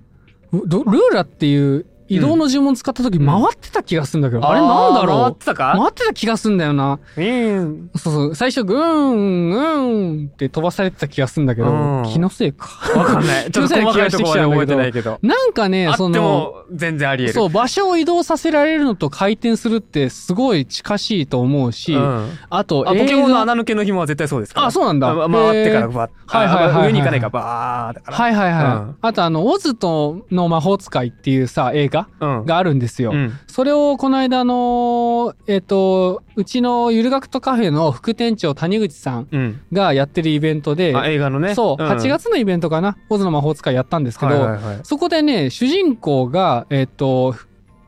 [0.53, 5.31] ドルーラっていう移動の呪文使った時うん回ってた気がするんだけど、あれなんだろう？
[5.31, 5.75] ってたか？
[5.79, 6.99] 回ってた気がするんだよな。
[7.17, 7.91] うん。
[7.97, 8.79] そうそう、最初グー
[9.13, 12.67] ン、グーンって飛ばされてた気がするんだけどうん、気のせいか。
[12.97, 13.51] わかんない。
[13.53, 15.19] ちょっと細かいところまで覚えてないけど。
[15.23, 17.33] なんかねその、も全然あり得る。
[17.35, 24.67] そう、場所を移動させられるのと回転するってすごい近しいと思うし、うんあと、あ、ポケモンの映穴抜けの紐は絶対そうですから。
[24.67, 26.11] あそうなんだあ回ってからバッ。
[26.27, 28.19] はいはいはいはいあ上に行かないからバーだから。
[28.19, 28.65] 画はいはいはい。
[28.65, 32.45] うんあとあの、オズとの魔法使いっていうさ、映画うん。
[32.47, 33.11] があるんですよ。
[33.13, 33.33] うん。
[33.47, 39.61] それをこの間あのえっ、と、うちのゆる学徒カフェの副店長谷口さんうん。
[39.73, 41.55] がやってるイベントで、あ、映画のね。
[41.55, 47.35] そう、ん8月のイベントかな、オズの魔法使いやったんですけど、はいはいはいそこでね、主人公が、えっ、と、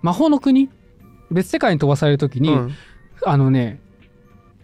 [0.02, 0.68] 魔法の国？
[1.30, 2.74] 別世界に飛ばされるときに、うん
[3.24, 3.80] あのね、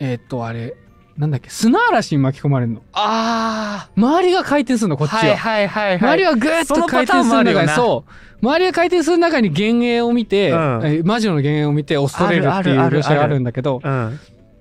[0.00, 0.74] えっ、と、あれ、
[1.18, 2.82] なんだっけ、砂嵐に巻き込まれるの。
[2.92, 5.10] あ周りが回転するの、こっあ。
[5.10, 5.18] ちは。
[5.18, 5.96] はいはいはいはい。
[5.98, 8.46] 周りはぐーっと回転する中に、そう。
[8.46, 14.20] 周りが回転する中に幻影を見て、うんえ魔女の幻影を見て恐れるっていう描写があるんだけど、うん。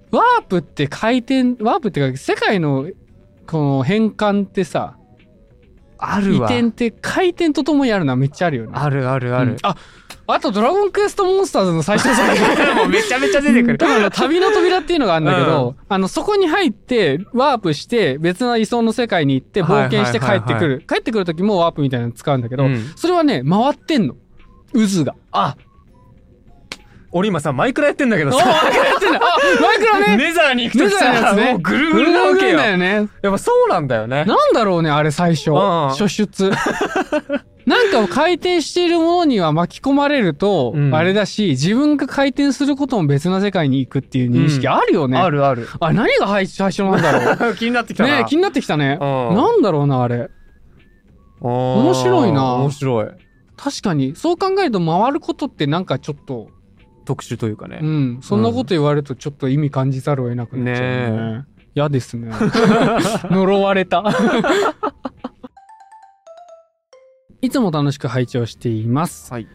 [0.10, 2.88] ワープって回転、ワープってか、世界の
[3.46, 5.07] この変換ってさ、移
[5.98, 6.48] あるわ。
[6.48, 8.72] 転って回転とともにあるのはめっちゃあるよね。
[8.74, 9.58] あるあるあるうん。
[9.64, 9.76] あ、
[10.28, 13.78] あとドラゴンクエストモンスターズの最初の作もうめちゃめちゃ出てくる。
[13.78, 20.86] だから旅の扉っていうのがあるんだけど、あの、そこに入って、ワープして、別な位相の世界に行って、冒険して帰ってくる。
[20.88, 24.16] 帰ってくる時もワープみたいなの使うんだけど、うんそれはね、回ってんの。
[24.74, 25.16] 渦が。
[25.32, 25.56] あ
[27.12, 31.54] 俺今さ、マイクラやってんだけどおさ、マイクラやってんだあ、マイクラねネザーに行くとさ、つね。
[31.54, 32.58] もうぐるぐるなわけよ。
[32.58, 32.94] だよね。
[32.96, 34.26] やっぱそうなんだよね。
[34.26, 35.52] なんだろうね、あれ最初。
[35.52, 35.54] ん
[35.90, 36.52] 初出。
[37.68, 45.18] なんか回転しているものには巻き込まれると、うんあれだし、自分が回転することも別な世界に行くっていう認識あるよね。
[45.18, 45.68] あるある。
[45.82, 47.56] あ、何が最初なんだろう。
[47.60, 48.20] 気になってきたな。
[48.20, 48.98] ね気になってきたね。
[49.02, 50.30] うんなんだろうな、あれ。
[51.42, 53.08] 面面白いな面白い。
[53.58, 56.48] 確かに、そう考えると回ることってなんかちょっと、
[57.08, 57.80] 特殊というかね。
[57.82, 61.38] うん、そんなこと言われるとちょっと意味感じざるを得なくなっちゃうね。
[61.38, 62.30] ね嫌ですね。
[63.32, 64.04] 呪われた。
[67.42, 69.32] いつも楽しく拝聴しています。
[69.32, 69.48] はい。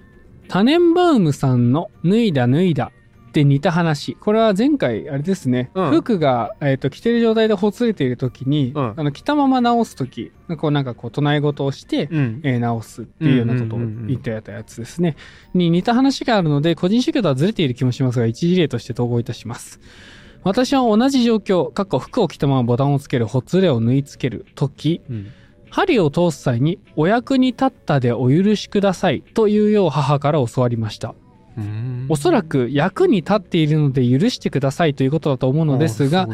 [0.49, 2.91] タネンバウムさんの脱いだ脱いだ
[3.33, 4.15] って似た話。
[4.17, 5.71] これは前回、あれですね。
[5.75, 12.41] うん服が、えっ、と、着てる状態でほつれている時に、うんあの、着たまま直す時、こうなんかこう唱え事をして、うん。
[12.45, 15.17] えー直すっていうようなことを言ってやったやつですね。
[15.55, 19.81] に似た話があるので、個人宗教とはずれている気もしますが、一事例として統合いたします。
[20.45, 25.27] 私は同じ状況、かっこ服を着たままボタンをつける、ほつれを縫い付けるとき、うん
[25.73, 31.15] 針を通す際に、お役に立ったでお許しくださいというよう母から教わりました。
[32.09, 36.29] おそらく役に立っているので許してくださいということだと思うのですが、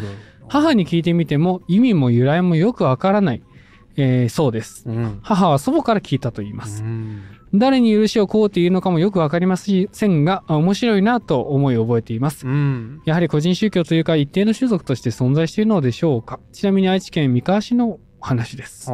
[0.48, 3.42] 母に聞いてみても意味も由来もよくわからない、
[3.96, 4.84] えーそうです。
[4.86, 5.18] うん。
[5.22, 6.82] 母は祖母から聞いたと言います。
[6.82, 7.22] うん
[7.54, 12.46] 誰に許しをこうというのかもよくわかりませんが、あ面白いなと思い覚えています。
[12.46, 13.00] うん。
[13.06, 16.40] やはり個人宗教というか一定の種族として存在しているのでしょうか。
[16.52, 18.90] ちなみに愛知県三河市の話です。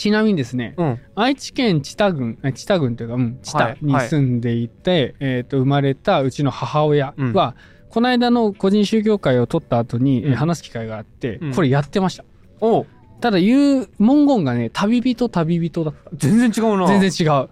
[0.00, 1.00] おちなみにですね、ーうん。
[1.14, 7.54] 愛知県知多郡、あ知多郡というか、うん、知多はいはいに住んでいて、えっ、と、生まれたうちの母親は、
[7.90, 12.24] この間の個人宗教会を取った後に、えうん話す機会があって、うんこれやってました。
[13.20, 16.10] ただ言う文言がね、旅人旅人だった。
[16.14, 16.86] 全然違うな。
[16.86, 17.48] 全然違う。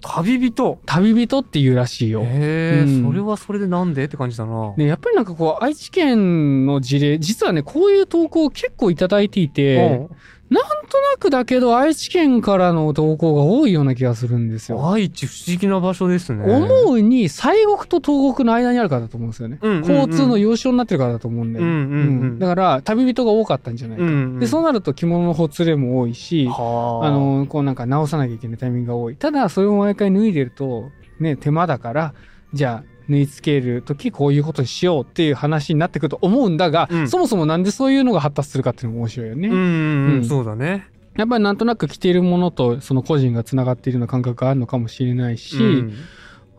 [0.00, 0.78] 旅人。
[0.86, 2.22] 旅人って言うらしいよ。
[2.22, 4.74] へえ、うんそれはそれでなんでって感じだな。
[4.76, 10.16] ね、やっぱりなんかこう、愛知県の事例、実はね、こういう投稿を結構いただいていて、うん
[10.50, 14.90] なんとなくだけど愛知県からの投稿が多いような気がするんですよ。
[14.90, 16.44] 愛知不思議な場所ですね。
[16.44, 19.58] 思うに、西国と東国の間にあるからだと思うんですよね。
[19.60, 24.04] うんうんうん交通の要衝になってるからだと思うんだよ、うんうんうんだから、旅人が多かったんじゃないか。
[24.04, 24.38] うんうん。
[24.38, 29.16] で、そうなると着物のほつれも多いし、はあの、こうなんか直さなきゃいけないタイミングが多い。
[29.16, 32.14] ただ、それを毎回脱いでると、ね、手間だから、
[32.52, 39.48] じゃあ、縫い付けるときこういうことにしようっていう話になってくると思うんだが、うんそもそもなんでそういうのが発達するかっていうのが面白いよね。
[39.48, 40.86] うんうん、そうだね。
[41.16, 45.94] やっぱりなんとなく着ているものとその個人がつながっているような感覚があるのかもしれないし、うん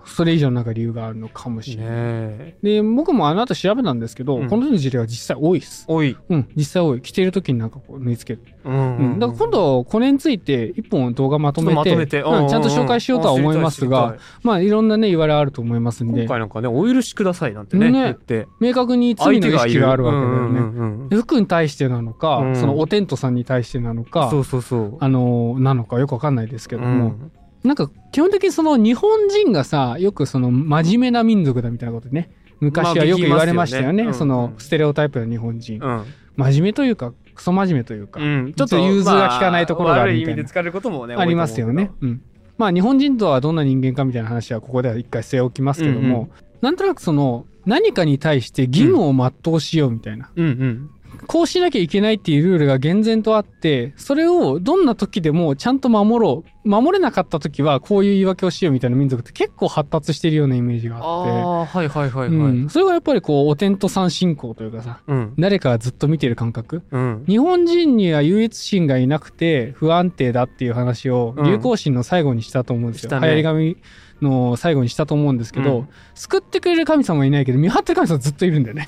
[0.09, 1.87] それ以上のなんか理由があるのかもしれない。
[1.87, 5.85] ねで、僕もあの後調べたんですけど、うんこの時の事例は実際多いです。
[5.87, 6.17] おい。
[6.29, 7.01] うん、実際多い。
[7.01, 8.55] 着ている時になんかこう縫い付ける。
[8.65, 9.19] うんうん。
[9.19, 20.59] だから今度、これについて一本動画まとめて、めて、うんちゃんと紹介しようとは思いますが、、まあいろんなね、言われあると思いますんで今、回なんかね、お許しくださいなんてね、ね言って、明確に罪の意識があるわけだよね。
[20.59, 24.97] うんうんうんうん服に対してなのか、うんそのおテントさんに対してなのか、そうそうそう。
[24.99, 27.31] あのなのかよくわかんないですけども、うん
[27.63, 32.31] なんか基本的にその日本人がさよくその真面目な民族だみたいなことね。
[32.59, 36.05] 昔はよく言われましたよね,、まあよねそのうんステレオタイプな日本人、うん。
[36.35, 38.53] 真面目というかクソ真面目というか、うん。
[38.53, 40.35] ちょっと融通が利かないところがあるみたいな。
[40.35, 41.91] ま悪い意味で使われることもね、ありますよね。
[42.01, 42.21] うん。
[42.57, 46.23] まあ日本人とはどんな人間かみたいな話はここでは一回据え置きますけども、うん。
[46.25, 46.29] う
[46.61, 50.47] なんとなくその何かに対して義務を全うしようみたいな、うよ。
[50.47, 50.89] うん
[51.27, 56.49] こうしなきゃいけないっていうルールが厳然とあって、それをどんな時でもちゃんと守ろう。
[56.65, 61.01] 守れなかった時はこういう言い訳をしようみたいな民族って結構発達してるようなイメージがうん。
[61.01, 61.31] あって。
[61.31, 62.27] ああ、はいはいはいはい。
[62.29, 65.33] うん、それがやっぱりこうお天道さん信仰というかさうん。
[65.39, 67.23] 誰かがずっと見てる感覚うん。
[67.27, 73.77] 日本人には優越心がいなくて不安定だっていう話をうん流行心の最後にしたと思うんですよ、したね流行り紙
[74.21, 75.89] の最後にしたと思うんですけど、うん。
[76.15, 78.87] 救ってくれる神様はいないけど見張ってる神様ずっといるんだよね。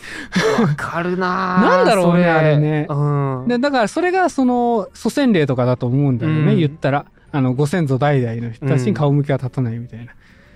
[0.59, 2.85] わかるなー なんだろうねそあれね。
[2.89, 2.93] う
[3.45, 3.47] ん。
[3.47, 6.59] でだからそれがその祖先霊とかだと思うんだよね、うん。
[6.59, 7.05] 言ったら。
[7.33, 10.11] あのご先祖代々の人たちに顔向きは立たないみたいな、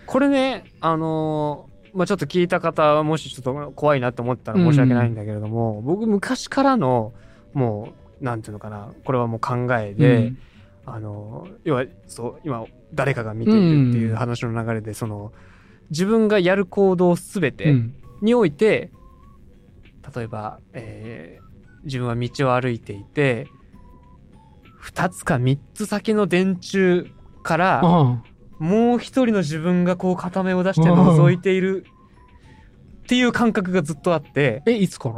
[0.06, 7.14] これね、あのーまあちょっと聞いた方はもしちょっと怖いなって思ったら申し訳ないんだけれども、僕昔からの、
[7.54, 10.38] もう、なんていうのかな、これはもう考えで、うん
[10.86, 15.34] あのー要は、そう、今、誰かが見ているっていう話の流れで、その、
[15.90, 17.94] 自分がやる行動すべうてん。
[18.22, 18.92] において、
[20.16, 21.46] 例えば、えー
[21.86, 23.46] 自分は道を歩いていて、
[24.82, 27.04] 2つか3つ先の電柱
[27.44, 28.24] から、あ
[28.58, 31.86] もう一人の自分がこう片目を出して覗いている
[33.04, 35.16] っていう感覚がずっとあってえいつから？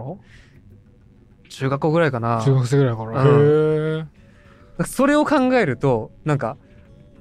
[1.49, 2.41] 中学校ぐらいかな。
[2.43, 4.05] 中学生ぐらいから、うへえ
[4.85, 6.57] それを考えるとなんか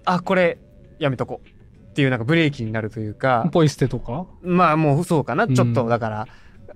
[0.04, 0.58] あこれ
[0.98, 1.48] やめとこう
[1.90, 4.26] っていうなんかブレーキになるというかポイ捨てとか？
[4.42, 5.54] まあもうそうかな、うん。
[5.54, 6.28] ちょっとだから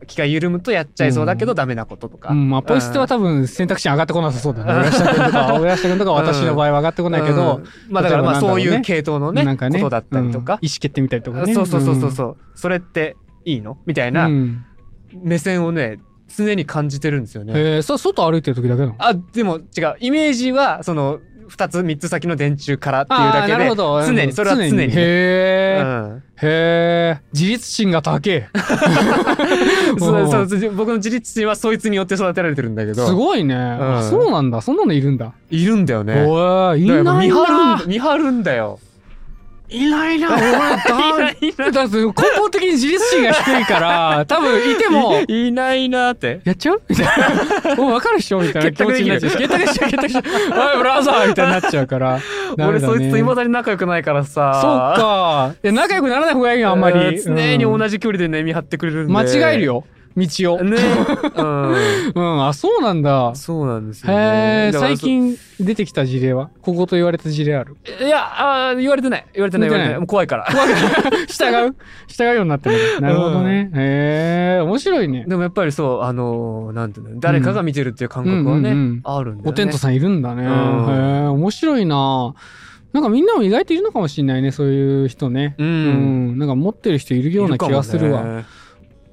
[0.06, 4.72] 気が緩むとやっちゃいそうだけどダメなこととか、うん、まあ、ポイ捨ては多分選択肢に上がってこなさそうだね。
[4.72, 7.64] 親下君とか、親下君とか私の場合は上がってこないけど、うん。
[7.92, 10.54] まあだからまあそうういう系統のねなんかね、ことだったりとか。
[10.54, 11.52] うん、意思決定みたいとかね。
[11.52, 13.76] そうそうそうそうそう、それっていいの？
[13.84, 14.14] みたいうん。
[14.14, 14.64] なうん。
[15.12, 15.98] 目線をね
[16.36, 17.52] 常に感じてるんですよね。
[17.54, 18.94] へえ、そ外歩いてる時だけなの？
[18.98, 19.96] あでも違う。
[20.00, 24.00] イメージはその2つ3つ先の電柱からっていうだけほど。
[24.00, 24.76] で常にそれは常に。
[24.76, 26.16] ねへえ、うん。
[26.16, 28.48] へえ、自立心が高え。
[29.98, 33.06] そううんそうそう僕の自立心はそいつによって育てられてるんだけど。
[33.06, 33.56] すごいね。
[33.56, 34.10] あうん。
[34.10, 34.60] そうなんだ。
[34.60, 35.32] そんなのいるんだ。
[35.50, 36.22] いるんだよね。
[36.22, 38.78] おーいい見張るなん見張るんだよ
[39.76, 40.28] いないな。
[40.37, 40.59] 俺いだ
[41.18, 46.83] ないいないだって根本的に自立心が低いから、 多分いても、いいないなってやっちゃう？
[46.88, 47.76] みたいな。
[47.76, 48.40] もう分かるっしょ？
[48.40, 49.37] みたいな気持ちになっちゃう。
[49.37, 50.24] 結託しちゃう、結託しちゃう。
[50.72, 52.18] おい、ブラザーみたいになっちゃうから。
[52.56, 55.52] ダメ俺そいつと未だに仲良くないからさそっか。
[55.62, 56.98] いや、仲良くならない方がいいよ、あんまり。
[57.00, 59.85] うん常にうん同じ距離でね見張ってくれるんで間違えるよ、
[60.16, 60.64] 道を。
[60.64, 60.76] ね。
[61.36, 61.42] う
[62.14, 63.30] うん、あ、そうなんだ。
[63.30, 63.36] ん。
[63.36, 66.50] そうなんですよへえ、ねだから最近出てきた事例は？
[66.62, 67.76] ここと言われた事例ある？
[68.00, 69.26] いやあー言われてない。
[69.32, 69.98] 言われてない言われてない。
[69.98, 70.46] もう怖いから。
[71.28, 71.76] 従う？
[72.08, 73.00] 従うようになってる。
[73.00, 73.70] なるほどね。
[73.74, 75.24] へえ、面白いね。
[75.28, 78.76] でもやっぱりそう、あのーなんていうの、誰かが見てるっていう感覚はね、うん。
[78.76, 79.50] うんうんあるんだよね。
[79.50, 80.42] おテントさんいるんだね。
[80.42, 80.52] へうん。
[81.24, 82.34] え、面白いな。
[82.92, 85.54] なんかみんなも意外といるのかもしれないね、そういう人ね。
[85.58, 85.62] う。
[85.64, 86.34] うん。
[86.34, 86.38] ん。
[86.38, 88.24] なんか持ってる人いるような気がするわ。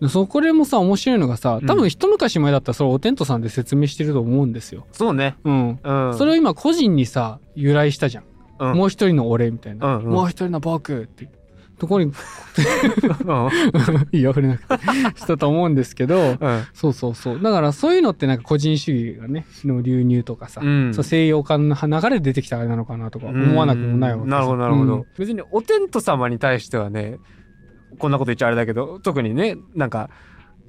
[0.10, 4.86] そこでもさ、面白いのがさ、多うん分一昔前だったらそれおテントさんで説明してると思うんですよ。
[4.91, 5.36] そうね。
[5.43, 5.79] うん。
[5.83, 6.17] うん。
[6.17, 8.23] それを今個人にさ、由来したじゃん。
[8.60, 9.97] うんもう一人の俺みたいな。
[9.97, 11.29] うんうんもう一人の僕って。
[11.77, 12.12] ところに、
[14.12, 14.75] いいよ、触れなくて、
[15.19, 17.41] したと思うんですけど、うんそうそうそう。
[17.41, 27.17] だからそういうのってなんか個人主義がね、の流入とかさ、うんそう西洋化の流れで出てきたあれなのかなとか思わなくもないわけうんなるほどなるほど、うん別にお天道様に対してはね
[27.97, 30.10] こんなこと言っちゃあれだけど特にねなんか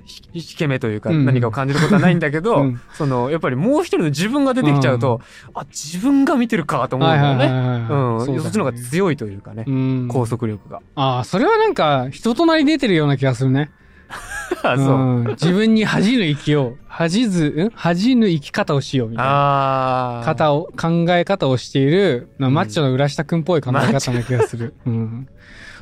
[0.08, 5.20] ひ引け目というかうん何かを感じることはないんだけど、うんそのやっぱりもう一人の自分が出てきちゃうと、
[5.54, 7.48] あ自分が見てるかと思うんだよね。
[7.48, 10.80] ねそっちの方が強いというかね、うん拘束力が。
[10.94, 13.70] ああ、それはなんか人となり出てるような気がするね。
[14.62, 15.22] あそう。
[15.22, 16.78] ん自分に恥じぬ生きよう。
[16.86, 17.70] 恥じず、ん？
[17.74, 19.30] 恥じぬ生き方をしようみたいな。
[19.30, 20.24] ああ。
[20.24, 24.74] 方を、考え方をしている、なマッチョの浦下くんっぽい考え方な気がする。
[24.86, 25.28] うん。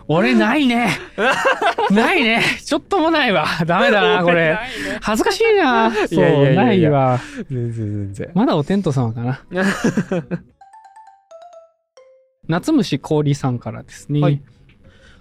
[0.09, 0.89] 俺ないね
[1.91, 4.57] ないねちょっともないわダメだな、 これ。
[5.01, 7.21] 恥ずかしいなそう、ないわ。
[7.51, 8.31] 全然全然。
[8.35, 9.41] まだお天道様かな。
[12.49, 14.21] 夏虫氷さんからですね。
[14.21, 14.41] はい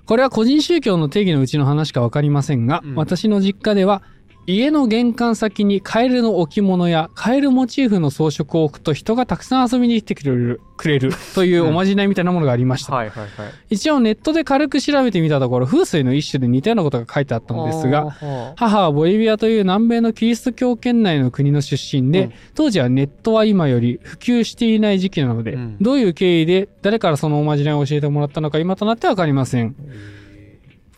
[0.06, 4.04] これは個人宗教の定義のうちの話かわかりませんが、うん私の実家では、
[4.48, 12.94] 家の玄関先にカエルの置物やカエルモチーフの装飾を置くと人がたくさん遊びに来てくれるくれる というおまじないみたいなものがありました。
[12.94, 13.30] はいはいはい。
[13.72, 29.76] 一応ネットで軽く調べてみたところ、風水の一種で似たようなことが書いてあったのですが、が、母はボリビアという南米のキリスト教圏内の国の出身で、うん当時はネットは今より普及していない時期なので、うんどういう経緯で誰からそのおまじないを教えてもらったのか今となってはわかりません。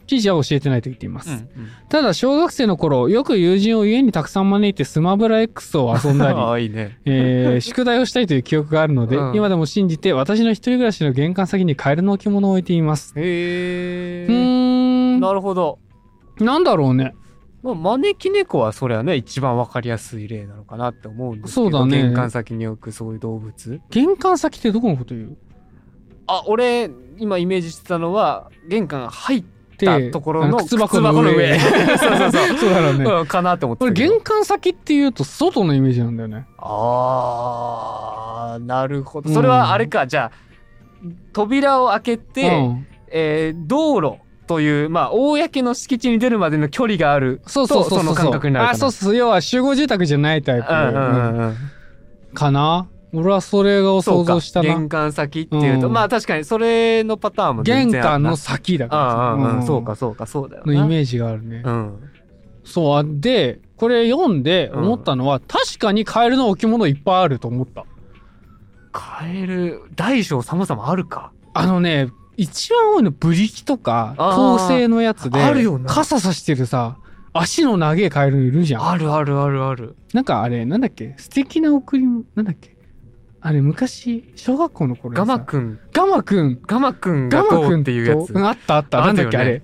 [0.07, 1.29] 記事は教えてないと言っています。
[1.29, 1.47] うんうん
[1.89, 6.97] ただ小学生の頃、よく友人を家にたくさん招いてスマブラ X を遊んだり、 いいね。
[7.05, 13.13] えー 宿題をしたいという記憶があるので、うん今でも信じて私の一人暮らしの玄関先にカエルの置物を置いています。
[13.15, 13.23] うへ
[14.23, 14.27] え。
[14.27, 15.79] ーん、なるほど。
[16.39, 17.13] なんだろうね。
[17.63, 21.69] まあ、招き猫はそれはね、一番わかりやすい例なのかなって思うんですけど。
[21.69, 23.81] そうだね玄関先に置くそういう動物。
[23.89, 25.37] 玄関先ってどこのこと言う？
[26.27, 29.47] あ、俺、今イメージしてたのは、玄関が入っで
[29.85, 31.59] たところの靴箱の上。
[31.59, 31.69] そう
[32.17, 32.57] そうそう。
[32.57, 33.05] そうだろうね。
[33.05, 33.91] うん、かなって思ってこれ。
[33.93, 36.45] 玄関先って言うと外のイメージなんだよね。
[36.57, 39.29] あー、なるほど。
[39.29, 40.37] それはあれか、じゃあ、
[41.33, 48.03] 扉を開けて、うん、えー道路という、まあ、公の敷地に出るまでの距離があると、そうそうそうそう。
[48.05, 48.75] の感覚になるかな。
[48.75, 49.15] あ、そうそう。
[49.15, 50.67] 要は集合住宅じゃないタイプ。
[50.69, 51.55] うんうんうんうん。
[52.33, 52.87] かな？
[53.17, 54.69] 俺はそれを想像したな。
[54.69, 55.93] 玄関先っていうと、うん。
[55.93, 59.33] まあ確かにそれのパターンも玄関の先だから。
[59.33, 60.73] うんうんうん、さそうかそうかそうだよな。
[60.73, 61.63] のイメージがあるね。
[61.65, 61.99] うん。
[62.63, 62.97] そう。
[62.97, 67.85] あで、これ読んで思ったのは、確かにカエルの置物いっぱいあると思った。
[68.91, 71.31] カエル大小様々あるか？
[71.53, 74.35] あのね、一番多いのブリキとか、あー。
[74.35, 75.91] 銅製のやつで、あるよな。
[75.91, 76.97] 傘さしてるさ、
[77.33, 78.89] 足の長いカエルいるじゃん。
[78.89, 79.95] あるあるあるある。
[80.13, 81.15] なんかあれ、なんだっけ？
[81.17, 82.76] 素敵な贈り物、なんだっけ？
[83.47, 86.59] あれ、昔、小学校の頃ガマくんガマくん。
[86.67, 88.99] ガマくんがガマくんっていうやつとうんあったあった。
[88.99, 89.61] なんだっけ、あれ。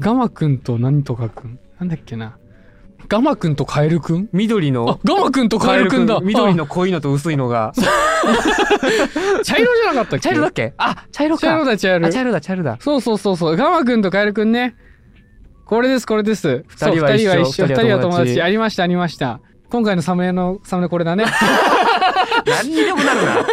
[0.00, 1.58] ガマくんと何とかくん？
[1.78, 2.38] なんだっけな。
[3.06, 6.20] ガマくんとカエルくんあ緑の、ガマくんとカエルくんだ。
[6.20, 7.72] 緑の濃いのと薄いのがあ。
[9.44, 10.20] 茶色じゃなかったっけ？
[10.20, 10.72] 茶色だっけ？
[10.78, 12.10] あ茶色か茶色だ、茶色あ。
[12.10, 13.56] 茶色だ茶色だそうそうそうそう。
[13.56, 14.74] ガマくんとカエルくんね。
[15.66, 16.64] これです、これです。
[16.66, 17.26] 二人は一
[17.62, 18.40] 緒二人は友達。
[18.40, 19.40] ありました、ありました。
[19.70, 21.26] 今回のサムネの、サムネこれだね。
[22.46, 23.46] 何にでもなるな。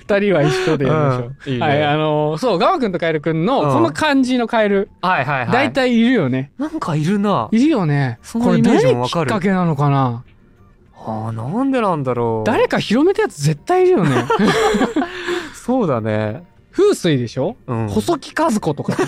[0.00, 1.36] 二人は一緒でやりましょう。
[1.46, 1.52] うん。
[1.52, 1.66] いいね。
[1.66, 3.72] はい、あのーそう、ガマくんとカエルくんの、うん。
[3.72, 5.50] この感じのカエル、はいはいはい。
[5.52, 6.52] 大体いるよね。
[6.58, 7.48] なんかいるな。
[7.52, 8.18] いるよね。
[8.32, 9.26] これそのイメージも何わかる。
[9.26, 10.24] きっかけなのかな？
[11.02, 12.46] あーなんでなんだろう。
[12.46, 14.26] 誰か広めたやつ絶対いるよね。
[15.54, 16.42] そうだね
[16.80, 18.96] 風水でしょ、うん細木和子とか。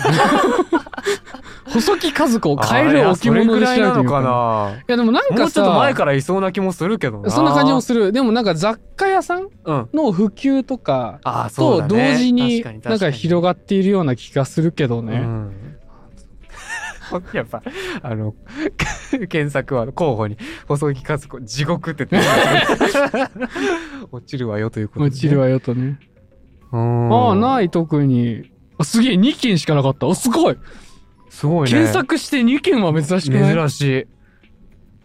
[1.65, 4.71] 細木和子、カエあル置物で調べてみそれぐらいなのかな。
[4.71, 8.11] ないやでもなんかもうちょっと前さ、からいそうな気もするけどなそんな感じもする。
[8.11, 11.19] でもなんか雑貨屋さんうんの普及とか
[11.55, 15.15] と同時になんか広がっているような気がするけどね。
[15.15, 15.51] うん
[17.33, 17.61] やっぱ
[18.01, 18.33] あの
[19.29, 22.07] 検索は候補に細木和子地獄って
[24.11, 25.99] 落ちるわよということで、落ちるわよとね。
[26.73, 27.13] うん。
[27.13, 28.51] ああ、ない、特に。
[28.77, 30.07] あすげえ、2件しかなかった。
[30.07, 30.57] お、すごい。
[31.29, 31.71] すごいね。
[31.71, 33.55] 検索して2件は珍しくない？
[33.55, 34.05] 珍しい。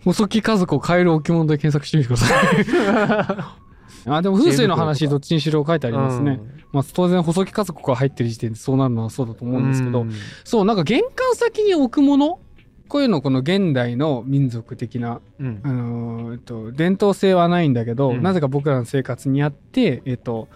[0.04, 4.08] 細木和子カエル置物で検索してみてください。
[4.10, 6.40] あ、でも風水の話どっちにしろ書いてありますね。
[6.72, 10.12] まあ当然細木和子が入ってる時点でそうなるのはそうだと思うんですけど、うん。
[10.44, 12.38] そう、なんか玄関先に置くもの？
[12.88, 15.60] こういうのこの現代の民族的な、うん。
[15.62, 18.22] あのーえっと、伝統性はないんだけど、うん。
[18.22, 20.48] なぜか僕らの生活にあって、えっと、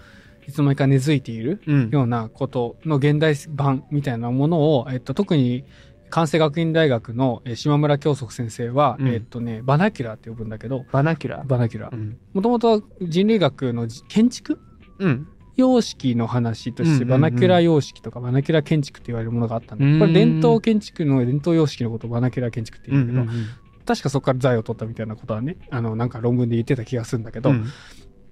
[0.47, 1.91] いつの間にか根付いているうん。
[1.91, 5.65] ようなことの現代版みたいなものを、えっと、特に
[6.11, 9.09] 関西学院大学のえー島村恭則先生は、うん。
[9.09, 11.95] えっとね、バナキュラーって呼ぶんだけど、バナキュラバナキュラー。
[11.95, 12.19] うん。
[12.35, 14.59] もともと人類学のじ建築？
[14.99, 15.29] うん。
[15.57, 19.99] 様式の話として、バナキュラ様式とかバナキュラ建築って言われるものがあったんだうん。
[19.99, 23.47] これ伝統建築の伝統様式のことをバナキュラ建築ってう言うんんだけど、うん。
[23.85, 27.67] 確かそこから材を取ったみたいなことはねあのなんか論文で言ってた気がするんだけど、うん。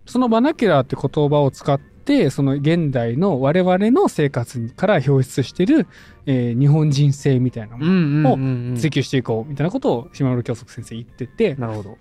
[0.07, 1.90] そのバナキュラーって言葉を使って
[2.31, 5.87] その現代の我々の生活から表出してる、
[6.27, 11.99] えー日本人性みたいなもうんのをうんうんうん追求していこうみたいなことを島村恭則先生言ってて、なるほど。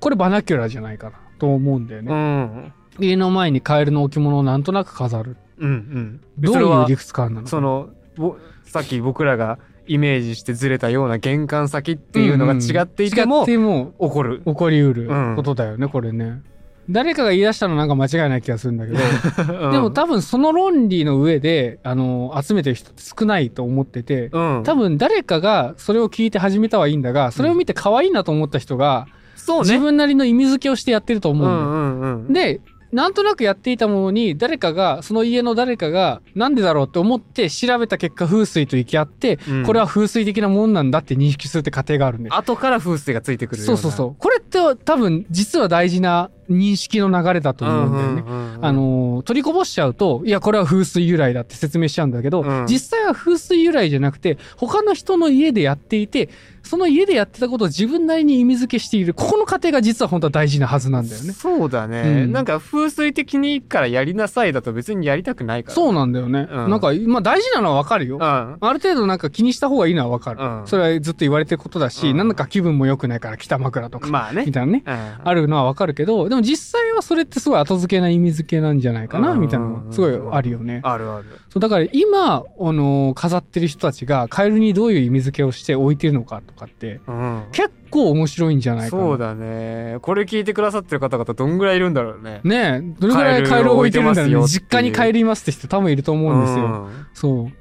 [0.00, 2.12] これバナキュラーじゃないかなと思うんだようね。
[2.14, 5.36] ん家の前にカエルの置物をなんとなく飾る。
[5.58, 6.20] うんうん。
[6.38, 7.46] どういう理屈感なの？
[7.46, 14.42] そのぼさっき僕らがイメージしてずれたような玄関先っていうのが違っていても違っても起こる。
[14.46, 16.42] 起こりうるうんことだよね、これね。
[16.88, 29.06] 誰かが言い出したのなんか間違いない気がするんだけど、ででも多分その論理の上で、あの、集めてる人って少ないと思ってて、うん、多分誰かがそれを聞いて始めたはいいんだが、それを見て可愛いなと思った人が、
[29.36, 29.70] そうね。
[29.70, 32.32] 自分なりの意味付けをしてやってると思ううんうんうん。
[32.32, 32.60] で、
[32.94, 42.30] なんとなくやっていたものに、誰かが、その家の誰かが、なんでだろうって思って調べた結果、風水と行き合って、うんこれは風水的なもんなんだって認識するって過程があるんで。
[42.30, 44.16] 後から風水がついてくるよそうそうそう。
[44.16, 48.20] これって多分、実は大事な認識の流れだとう思うんだよね。
[48.22, 56.28] んうんうんあのー取りこぼしちゃうと、いや、これは風水由来だって説明しちゃうんだけど、うん実際は風水由来じゃなくて、他の人の家でやっていて、
[56.62, 61.32] その家でやってたことを自分なりに意味付けしている、ここの過程が実は本当は大事なはずなんだよね。
[61.32, 65.74] そうだね、うんなんか風水的にからやりなさいだと別にやりたくないから。
[65.74, 66.48] そうなんだよね。
[66.50, 68.16] うんなんか、まあ大事なのはわかるよ。
[68.16, 68.22] うん。
[68.22, 70.40] ある程度なんか気にした方がいいのはわかる。
[70.40, 74.52] うんそれはずっと言われてることだし、うんなんだか気分も良くないから北枕とか、まあねみ。
[74.52, 74.82] たいなね。
[74.86, 74.94] うん
[75.26, 80.80] あるのはわかるけど、でも実際はそれってすごい後付けな意味付けなんじゃないかな、うんみたいなすごいあるよね。
[80.82, 81.26] あるある。
[81.48, 87.44] そうだから今、あのー飾ってる人たちがカエルにどういう意味付けをして置いてるのかとかって、うん。
[87.52, 89.02] 結構面白いんじゃないかな。
[89.02, 89.98] そうだね。
[90.02, 92.40] これ聞いてくださってる方々どんぐらいいるんだろうね。
[92.42, 94.36] ねえ、どれぐらいカエルを置いてるんだろうね。
[94.36, 96.64] う実家にカエルいますって人多分いると思うんですよ。
[96.64, 97.52] うんそう。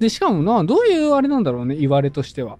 [0.00, 2.58] で、しかもな、どういうあれなんだろうね、言われとしては。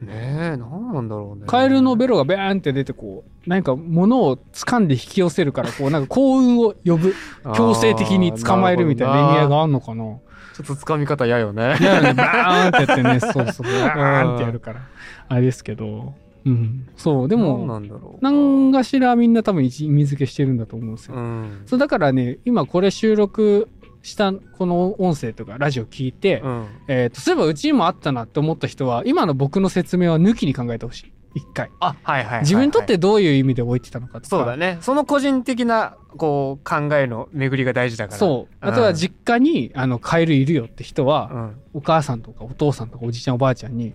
[0.00, 1.46] ねえ、なんなんだろうね。
[1.46, 7.14] カエルのベロがベーンって出てこう、何か物を掴んで引き寄せるから、こう、なんか幸運を呼ぶ、
[7.54, 10.04] 強制的に捕まえるみたいな意味合いがあんのかな。
[10.04, 11.76] ちょっと掴み方嫌よね。
[11.80, 14.80] だよね、バーンってやってね、 そうそう、バーンってやるから。
[15.28, 16.88] あれですけど、うん。
[16.96, 17.80] そう、ででも。
[18.20, 21.16] 何がしらみんな多分意味付けしてるんだと思うんですよ。
[21.16, 21.62] うん。
[21.66, 23.68] そう、だからね、今これ収録
[24.02, 26.66] したこの音声とかラジオ聞いて、うん。
[26.88, 31.12] えっ、と、そういえばうちにもあったなって思った人は、今の僕の説明は抜きに考えてほしい。
[31.34, 31.70] 一回。
[31.80, 32.40] あ、はいはいはいはい。
[32.40, 34.28] 自分にとってどういう意味で置いてたのかとか。
[34.28, 34.78] そうだね。
[34.80, 38.18] その個人的な、こう、考えの巡りが大事だから。
[38.18, 38.54] そう。
[38.62, 41.56] うんあとは実家に、あの、カエルいるよって人は、うん。
[41.74, 43.94] お母さんとかお父さんとかおじいちゃんおばあちゃんに、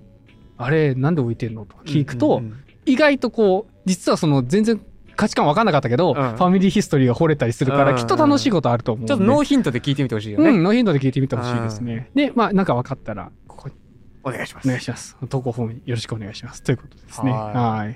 [0.58, 4.82] あれ、なんで置いてんのとか聞くと、うんうん意外とこう、実はその全然
[5.16, 9.08] 価値観分かんなかったけど、んファミリーヒストリーが掘れたりするから、うんきっと楽しいことあると思う。
[9.08, 10.50] ちょっとノーヒントで聞いてみてほしいよね。
[10.50, 12.10] うん、ノーヒントで聞いてみてほしいですね。
[12.16, 13.76] で、まあ、なんか分かったら、ここに
[14.24, 14.68] お願いします。
[14.68, 15.18] お願いします。
[15.30, 16.64] 投稿フォームによろしくお願いします。
[16.64, 17.32] ということですね。
[17.32, 17.96] ははいい。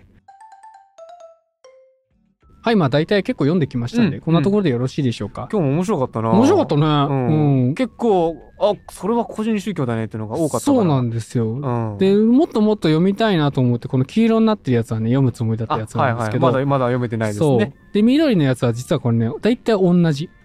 [2.68, 5.48] はい、まあ大体結構読んできましたんで、うんこんなところでよろしいでしょうか？
[5.50, 6.32] 今日も面白かったな。
[6.32, 6.82] 面白かったね。
[6.82, 7.76] うんうん。
[7.76, 10.66] 結構、あ、それは個人宗教だねっていうのが多かった。
[10.66, 11.46] そうなんですよ。
[11.46, 11.98] うん。
[11.98, 16.18] で、もっともっと読みたいなと思って、この黄色になってるやつはね、読むつもりだったあやつはいはい。
[16.18, 17.74] なんですけど、まだ、まだ読めてないですそうね。。
[17.94, 20.37] で、緑のやつは実はこれね、大体同じあ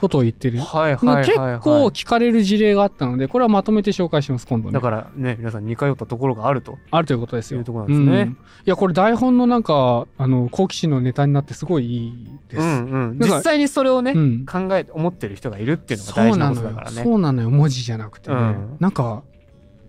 [0.00, 0.58] ことを言ってる。
[0.58, 1.26] はいはいはい、はい。
[1.26, 4.74] 結構聞かれる事例があったので、これはまとめて紹介します、今度ね。
[4.74, 6.78] だからね、皆さん似通ったところがあると。
[6.90, 7.58] あるということですよ。
[7.58, 12.60] いうところなんですねうんいや、これ台本のなんか、あの、好奇心のネタになってすごいいいです。
[12.60, 13.18] うんうん。
[13.18, 16.90] 実際にそれをね、うん考えて思ってる人がいるっていうのが大事ななのよことだから。
[16.90, 17.02] ね。
[17.02, 17.50] そうなのよ。
[17.50, 18.36] 文字じゃなくてね。
[18.36, 19.22] うんなんか、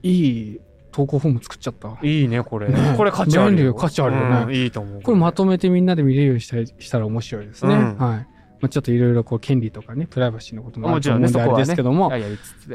[0.04, 0.62] いい
[0.94, 1.98] 投稿フォーム作っちゃった。
[2.02, 2.70] いいね、これ。
[2.70, 3.74] ねこれ価値あるよ。
[3.74, 5.02] 価値あるよねうんいいと思う。
[5.02, 7.74] これまとめてみんなで見れるようにしたりしたら面白いですね。
[7.74, 8.28] うんはい。
[8.64, 12.10] まあ、ちょっといろいろこう権利とかね、プライバシーのこともあもちろんね、ると思うんであですけども。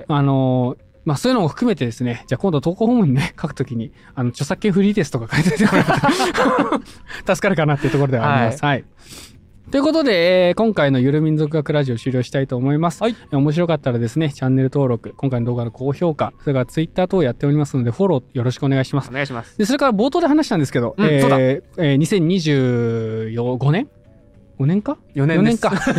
[0.09, 6.81] あのーまあそういうのも含めてですね、じゃあ今度投稿フォームにね、書くときに、あの、著作権フリーですとか書いておいてもらう
[7.25, 8.63] と助かるかなっていうところではあります。
[8.63, 8.85] はい。
[9.71, 13.03] ということで、えー今回のゆる民族学ラジオ終了したいと思います。
[13.03, 19.13] はいえー面白かったらですね、チャンネル登録、今回の動画の高評価、それからツイッター等やっておりますので、フォローよろしくお願いしますお。
[19.13, 19.57] 願いします。
[19.57, 23.89] で、それから冒頭で話したんですけど、えーうんそうだえー2025年
[24.59, 25.63] ?5 年か？4 ?4 年です。
[25.63, 25.77] 年か。
[25.81, 25.95] すい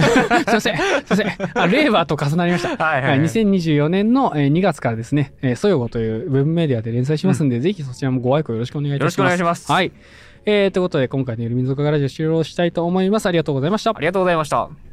[0.54, 0.78] ません。
[0.78, 1.28] すいません。
[1.54, 2.84] あ、令和と重なりました。
[2.84, 3.28] はいはい、はい、はい。
[3.28, 9.18] 2024年のえー2月からですね、えー、ソヨゴというウェブメディアで連載しますんで、ぜひそちらもご愛顧よろしくお願いいたします。
[9.20, 9.72] よろしくお願いします。
[9.72, 9.92] はい。
[10.46, 13.26] えー、ということで、今回のゆる民族学ラジオ終了したいと思います。
[13.28, 14.00] ありがとうございましたあ。
[14.00, 14.89] りがとうございました。